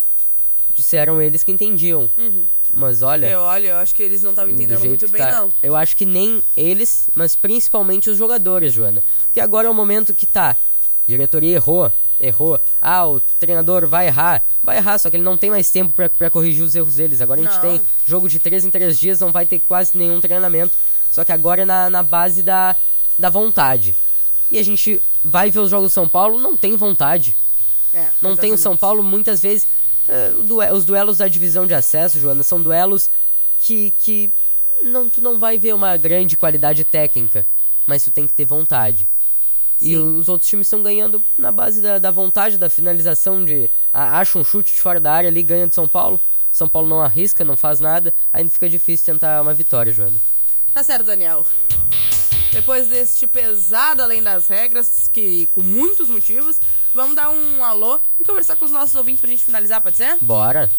Disseram 0.73 1.21
eles 1.21 1.43
que 1.43 1.51
entendiam. 1.51 2.09
Mas 2.73 3.01
olha, 3.01 3.27
Eu, 3.27 3.39
olha, 3.39 3.69
eu 3.69 3.77
acho 3.77 3.95
que 3.95 4.03
eles 4.03 4.21
não 4.21 4.31
estavam 4.31 4.53
do 4.53 4.55
entendendo 4.61 4.85
muito 4.85 5.07
bem, 5.09 5.21
tá, 5.21 5.31
não. 5.31 5.49
Eu 5.63 5.75
acho 5.75 5.95
que 5.95 6.05
nem 6.05 6.43
eles, 6.55 7.09
mas 7.15 7.35
principalmente 7.35 8.09
os 8.09 8.17
jogadores, 8.17 8.73
Joana. 8.73 9.01
Porque 9.23 9.39
agora 9.39 9.67
é 9.67 9.71
o 9.71 9.73
momento 9.73 10.13
que 10.13 10.25
tá. 10.25 10.55
Diretoria 11.07 11.55
errou, 11.55 11.91
errou. 12.19 12.59
Ah, 12.81 13.07
o 13.07 13.19
treinador 13.39 13.87
vai 13.87 14.07
errar. 14.07 14.43
Vai 14.61 14.77
errar, 14.77 14.99
só 14.99 15.09
que 15.09 15.15
ele 15.15 15.23
não 15.23 15.37
tem 15.37 15.49
mais 15.49 15.71
tempo 15.71 15.93
pra 16.17 16.29
corrigir 16.29 16.63
os 16.63 16.75
erros 16.75 16.95
deles. 16.95 17.21
Agora 17.21 17.39
a 17.39 17.43
gente 17.43 17.55
Não. 17.55 17.61
tem 17.61 17.81
jogo 18.05 18.27
de 18.27 18.37
3 18.37 18.65
em 18.65 18.69
3 18.69 18.99
dias, 18.99 19.19
não 19.21 19.31
vai 19.31 19.45
ter 19.45 19.59
quase 19.61 19.97
nenhum 19.97 20.19
treinamento. 20.19 20.77
Só 21.09 21.23
que 21.23 21.31
agora 21.31 21.61
é 21.61 21.65
na, 21.65 21.89
na 21.89 22.03
base 22.03 22.43
da, 22.43 22.75
da 23.17 23.29
vontade. 23.29 23.95
E 24.49 24.57
a 24.57 24.63
gente 24.63 25.01
vai 25.23 25.49
ver 25.51 25.59
os 25.59 25.69
jogos 25.69 25.91
do 25.91 25.93
São 25.93 26.07
Paulo, 26.07 26.39
não 26.39 26.55
tem 26.55 26.75
vontade. 26.75 27.35
É, 27.93 28.09
Não 28.21 28.35
tem 28.35 28.51
o 28.53 28.57
São. 28.57 28.75
Paulo 28.77 29.01
muitas 29.03 29.41
vezes. 29.41 29.67
eh, 30.07 30.33
o 30.37 30.43
due- 30.43 30.71
os 30.71 30.85
duelos 30.85 31.17
da 31.17 31.27
divisão 31.27 31.65
de 31.67 31.73
acesso, 31.73 32.19
Joana, 32.19 32.43
são 32.43 32.61
duelos 32.61 33.09
que, 33.59 33.91
que 33.91 34.31
não, 34.83 35.09
tu 35.09 35.19
não 35.21 35.37
vai 35.39 35.57
ver 35.57 35.73
uma 35.73 35.97
grande 35.97 36.37
qualidade 36.37 36.83
técnica, 36.85 37.45
mas 37.85 38.03
tu 38.03 38.11
tem 38.11 38.25
que 38.27 38.33
ter 38.33 38.45
vontade. 38.45 39.07
E 39.81 39.89
Sim. 39.95 39.97
os 40.17 40.29
outros 40.29 40.49
times 40.49 40.67
estão 40.67 40.81
ganhando 40.81 41.21
na 41.37 41.51
base 41.51 41.81
da, 41.81 41.97
da 41.99 42.09
vontade, 42.11 42.57
da 42.57 42.69
finalização 42.69 43.43
de. 43.43 43.69
a- 43.91 44.19
acha 44.19 44.37
um 44.39 44.43
chute 44.43 44.73
de 44.73 44.79
fora 44.81 44.99
da 44.99 45.11
área 45.11 45.29
ali, 45.29 45.43
ganha 45.43 45.67
de 45.67 45.75
São 45.75 45.87
Paulo. 45.87 46.21
São 46.51 46.69
Paulo 46.69 46.87
não 46.87 47.01
arrisca, 47.01 47.43
não 47.43 47.57
faz 47.57 47.79
nada, 47.79 48.13
ainda 48.31 48.49
fica 48.49 48.69
difícil 48.69 49.05
tentar 49.05 49.41
uma 49.41 49.53
vitória, 49.53 49.91
Joana. 49.91 50.17
Tá 50.73 50.83
certo, 50.83 51.05
Daniel. 51.05 51.45
Depois 52.51 52.87
deste 52.87 53.27
pesado 53.27 54.01
além 54.01 54.21
das 54.21 54.47
regras, 54.47 55.09
que 55.11 55.47
com 55.53 55.61
muitos 55.61 56.09
motivos, 56.09 56.59
vamos 56.93 57.15
dar 57.15 57.29
um 57.29 57.63
alô 57.63 57.99
e 58.19 58.23
conversar 58.23 58.55
com 58.55 58.65
os 58.65 58.71
nossos 58.71 58.95
ouvintes 58.95 59.21
pra 59.21 59.29
gente 59.29 59.43
finalizar, 59.43 59.81
pode 59.81 59.97
ser? 59.97 60.17
Bora! 60.21 60.69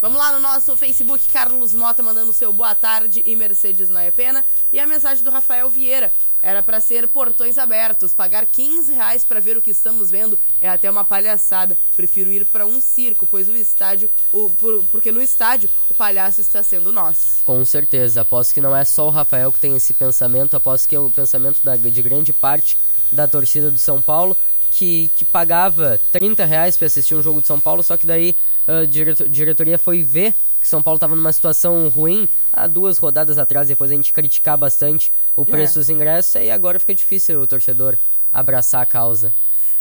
Vamos 0.00 0.16
lá 0.18 0.32
no 0.32 0.40
nosso 0.40 0.74
Facebook, 0.78 1.28
Carlos 1.30 1.74
Mota 1.74 2.02
mandando 2.02 2.32
seu 2.32 2.50
boa 2.54 2.74
tarde 2.74 3.22
e 3.26 3.36
Mercedes 3.36 3.90
não 3.90 4.00
é 4.00 4.10
pena. 4.10 4.42
E 4.72 4.78
a 4.80 4.86
mensagem 4.86 5.22
do 5.22 5.28
Rafael 5.30 5.68
Vieira. 5.68 6.10
Era 6.42 6.62
pra 6.62 6.80
ser 6.80 7.06
portões 7.06 7.58
abertos. 7.58 8.14
Pagar 8.14 8.46
15 8.46 8.94
reais 8.94 9.24
pra 9.24 9.40
ver 9.40 9.58
o 9.58 9.60
que 9.60 9.70
estamos 9.72 10.10
vendo 10.10 10.38
é 10.58 10.70
até 10.70 10.90
uma 10.90 11.04
palhaçada. 11.04 11.76
Prefiro 11.94 12.32
ir 12.32 12.46
pra 12.46 12.64
um 12.64 12.80
circo, 12.80 13.26
pois 13.30 13.46
o 13.50 13.52
estádio. 13.54 14.08
O, 14.32 14.48
por- 14.48 14.82
porque 14.90 15.12
no 15.12 15.20
estádio 15.20 15.68
o 15.90 15.94
palhaço 15.94 16.40
está 16.40 16.62
sendo 16.62 16.90
nós. 16.94 17.42
Com 17.44 17.62
certeza, 17.66 18.22
aposto 18.22 18.54
que 18.54 18.60
não 18.62 18.74
é 18.74 18.86
só 18.86 19.06
o 19.06 19.10
Rafael 19.10 19.52
que 19.52 19.60
tem 19.60 19.76
esse 19.76 19.92
pensamento, 19.92 20.56
aposto 20.56 20.88
que 20.88 20.96
é 20.96 21.00
o 21.00 21.10
pensamento 21.10 21.60
da, 21.62 21.76
de 21.76 22.00
grande 22.02 22.32
parte 22.32 22.78
da 23.12 23.28
torcida 23.28 23.70
do 23.70 23.78
São 23.78 24.00
Paulo, 24.00 24.34
que, 24.70 25.10
que 25.16 25.24
pagava 25.24 26.00
30 26.12 26.44
reais 26.44 26.76
para 26.76 26.86
assistir 26.86 27.14
um 27.14 27.22
jogo 27.22 27.40
de 27.40 27.46
São 27.46 27.58
Paulo, 27.58 27.82
só 27.82 27.96
que 27.96 28.06
daí 28.06 28.36
a 28.66 28.84
direto- 28.84 29.28
diretoria 29.28 29.78
foi 29.78 30.02
ver 30.02 30.34
que 30.60 30.68
São 30.68 30.82
Paulo 30.82 30.96
estava 30.96 31.16
numa 31.16 31.32
situação 31.32 31.88
ruim 31.88 32.28
há 32.52 32.66
duas 32.66 32.98
rodadas 32.98 33.38
atrás, 33.38 33.68
depois 33.68 33.90
a 33.90 33.94
gente 33.94 34.12
criticar 34.12 34.56
bastante 34.56 35.10
o 35.34 35.44
preço 35.44 35.78
É. 35.78 35.80
dos 35.80 35.90
ingressos, 35.90 36.34
e 36.36 36.50
agora 36.50 36.78
fica 36.78 36.94
difícil 36.94 37.40
o 37.40 37.46
torcedor 37.46 37.96
abraçar 38.32 38.82
a 38.82 38.86
causa. 38.86 39.32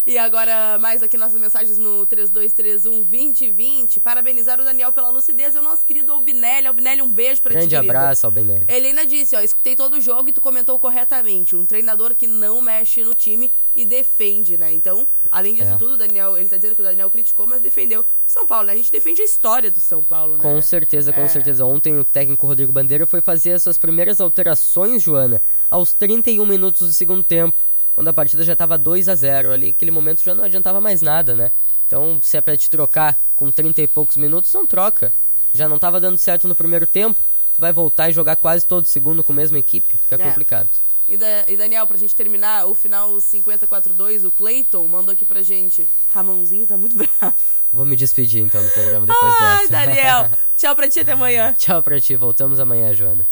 E 0.10 0.18
agora, 0.18 0.80
mais 0.80 1.04
aqui 1.04 1.20
nossas 1.20 1.40
mensagens 1.40 1.78
no 1.78 2.04
3231-2020. 2.08 4.00
Parabenizar 4.02 4.60
o 4.60 4.64
Daniel 4.64 4.92
pela 4.92 5.12
lucidez 5.12 5.54
e 5.54 5.60
o 5.60 5.62
nosso 5.62 5.86
querido 5.86 6.12
Albinelli. 6.12 6.66
Albinelli, 6.66 7.04
um 7.04 7.14
beijo 7.14 7.40
pra 7.44 7.52
Grande 7.52 7.68
ti, 7.68 7.76
querido. 7.76 7.92
abraço, 7.96 8.26
Albenelli. 8.26 8.66
Ele 8.68 8.88
ainda 8.88 9.06
disse, 9.06 9.36
ó, 9.36 9.40
escutei 9.42 9.76
todo 9.76 9.98
o 9.98 10.02
jogo 10.02 10.30
e 10.30 10.34
tu 10.34 10.42
comentou 10.42 10.80
corretamente. 10.80 11.56
Um 11.56 11.64
treinador 11.64 12.16
que 12.16 12.26
não 12.26 12.60
mexe 12.60 13.04
no 13.04 13.14
time 13.14 13.52
e 13.76 13.86
defende, 13.86 14.58
né? 14.58 14.74
Então, 14.74 15.06
além 15.30 15.54
disso 15.54 15.74
É. 15.74 15.78
tudo, 15.78 15.96
Daniel, 15.96 16.36
ele 16.40 16.50
tá 16.50 16.56
dizendo 16.58 16.74
que 16.76 16.82
o 16.82 16.86
Daniel 16.86 17.12
criticou, 17.12 17.46
mas 17.46 17.62
defendeu 17.62 18.02
o 18.02 18.06
São 18.26 18.48
Paulo, 18.48 18.66
né? 18.66 18.74
A 18.74 18.78
gente 18.78 18.92
defende 18.92 19.22
a 19.22 19.26
história 19.26 19.70
do 19.70 19.80
São 19.80 20.04
Paulo, 20.04 20.38
né? 20.38 20.40
Com 20.42 20.60
certeza, 20.60 21.14
com 21.14 21.22
É. 21.22 21.28
certeza. 21.28 21.64
Ontem 21.68 22.00
o 22.00 22.04
técnico 22.04 22.48
Rodrigo 22.48 22.72
Bandeira 22.72 23.06
foi 23.06 23.22
fazer 23.22 23.54
as 23.54 23.62
suas 23.62 23.78
primeiras 23.78 24.20
alterações, 24.20 25.04
Joana, 25.04 25.40
aos 25.70 25.94
31 25.94 26.48
minutos 26.48 26.88
do 26.88 26.94
segundo 26.94 27.24
tempo, 27.24 27.60
quando 28.00 28.08
a 28.08 28.14
partida 28.14 28.46
já 28.46 28.54
estava 28.54 28.78
2 28.78 29.10
a 29.10 29.14
0 29.16 29.52
Ali, 29.52 29.72
aquele 29.76 29.92
momento 29.92 30.24
já 30.24 30.34
não 30.34 30.46
adiantava 30.46 30.80
mais 30.80 31.02
nada, 31.02 31.36
né? 31.36 31.52
Então, 31.86 32.18
se 32.24 32.38
é 32.38 32.40
pra 32.40 32.56
te 32.56 32.70
trocar 32.70 33.20
com 33.36 33.52
30 33.52 33.82
e 33.82 33.88
poucos 33.90 34.16
minutos, 34.16 34.54
não 34.54 34.66
troca. 34.66 35.12
Já 35.54 35.68
não 35.68 35.76
estava 35.76 36.00
dando 36.00 36.18
certo 36.18 36.48
no 36.48 36.56
primeiro 36.56 36.88
tempo, 36.88 37.20
tu 37.54 37.60
vai 37.60 37.74
voltar 37.74 38.10
e 38.10 38.14
jogar 38.14 38.38
quase 38.38 38.66
todo 38.66 38.86
segundo 38.88 39.22
com 39.22 39.34
a 39.34 39.36
mesma 39.36 39.60
equipe, 39.60 39.98
fica 39.98 40.16
É. 40.16 40.18
complicado. 40.18 40.70
E, 41.10 41.18
da- 41.18 41.44
e 41.50 41.58
Daniel, 41.58 41.86
pra 41.86 41.98
gente 41.98 42.16
terminar, 42.16 42.68
o 42.68 42.74
final 42.74 43.20
5042, 43.20 44.24
o 44.24 44.32
Clayton 44.32 44.88
mandou 44.88 45.12
aqui 45.12 45.26
pra 45.26 45.44
gente. 45.44 45.86
Ramãozinho 46.14 46.66
tá 46.66 46.78
muito 46.78 46.96
bravo. 47.20 47.36
Vou 47.74 47.84
me 47.86 47.98
despedir 47.98 48.42
então 48.42 48.64
do 48.64 48.70
programa 48.72 49.08
depois 49.08 49.34
Ai, 49.42 49.68
dessa. 49.68 49.72
Daniel. 49.72 50.32
Tchau 50.56 50.74
pra 50.74 50.88
ti, 50.88 51.02
até 51.02 51.12
amanhã. 51.12 51.54
Tchau 51.58 51.84
pra 51.84 52.00
ti, 52.00 52.16
voltamos 52.16 52.62
amanhã, 52.62 52.94
Joana. 52.94 53.28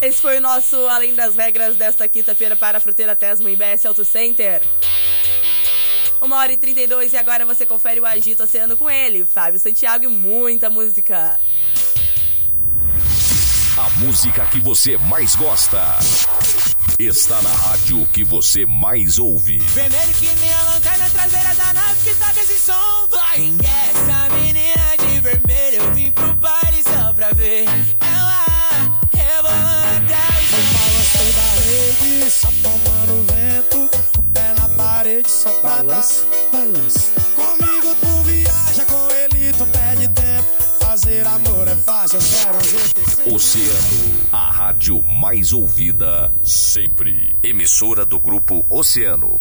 Esse 0.00 0.20
foi 0.20 0.38
o 0.38 0.40
nosso 0.40 0.76
Além 0.88 1.14
das 1.14 1.34
Regras 1.34 1.76
desta 1.76 2.08
quinta-feira 2.08 2.54
para 2.54 2.78
a 2.78 2.80
Fruteira 2.80 3.16
Tesma 3.16 3.50
e 3.50 3.56
BS 3.56 3.86
Auto 3.86 4.04
Center. 4.04 4.62
Uma 6.20 6.36
hora 6.36 6.52
e 6.52 6.56
32 6.56 7.12
e 7.12 7.16
agora 7.16 7.44
você 7.46 7.64
confere 7.64 8.00
o 8.00 8.06
Agito 8.06 8.42
Oceano 8.42 8.76
com 8.76 8.90
ele, 8.90 9.24
Fábio 9.24 9.58
Santiago 9.58 10.04
e 10.04 10.08
muita 10.08 10.68
música. 10.68 11.38
A 13.78 13.90
música 14.00 14.44
que 14.46 14.58
você 14.60 14.96
mais 14.96 15.34
gosta 15.34 15.80
está 16.98 17.40
na 17.42 17.50
rádio 17.50 18.06
que 18.12 18.24
você 18.24 18.64
mais 18.64 19.18
ouve. 19.18 19.58
Vermelho 19.58 20.14
que 20.14 20.26
nem 20.40 20.52
a 20.52 20.62
lanterna 20.62 21.10
traseira 21.10 21.54
da 21.54 21.72
nave 21.72 22.10
que 22.10 22.18
toca 22.18 22.40
esse 22.40 22.58
som. 22.58 23.06
Vai! 23.10 23.36
Quem 23.36 23.56
é 23.62 23.90
essa 23.90 24.34
menina 24.34 24.96
de 24.98 25.20
vermelho? 25.20 25.76
Eu 25.76 25.94
vim 25.94 26.10
pro 26.10 26.34
baile 26.34 26.82
só 26.82 27.12
pra 27.12 27.30
ver 27.32 27.66
rede, 32.26 32.30
só 32.30 32.48
tomando 32.62 33.26
vento. 33.26 33.90
O 34.18 34.22
pé 34.32 34.54
na 34.58 34.68
parede, 34.70 35.30
só 35.30 35.50
pra 35.60 35.76
Balança, 35.76 36.26
balança. 36.52 37.12
Comigo 37.34 37.94
tu 38.00 38.22
viaja, 38.24 38.84
com 38.84 39.08
ele 39.10 39.52
tu 39.52 39.66
perde 39.66 40.08
tempo. 40.08 40.46
Fazer 40.80 41.26
amor 41.26 41.68
é 41.68 41.76
fácil, 41.76 42.18
eu 42.18 42.24
quero 42.24 42.58
ver 42.58 43.34
Oceano, 43.34 44.28
a 44.32 44.50
rádio 44.50 45.02
mais 45.02 45.52
ouvida 45.52 46.32
sempre. 46.42 47.34
Emissora 47.42 48.04
do 48.04 48.18
grupo 48.20 48.64
Oceano. 48.70 49.36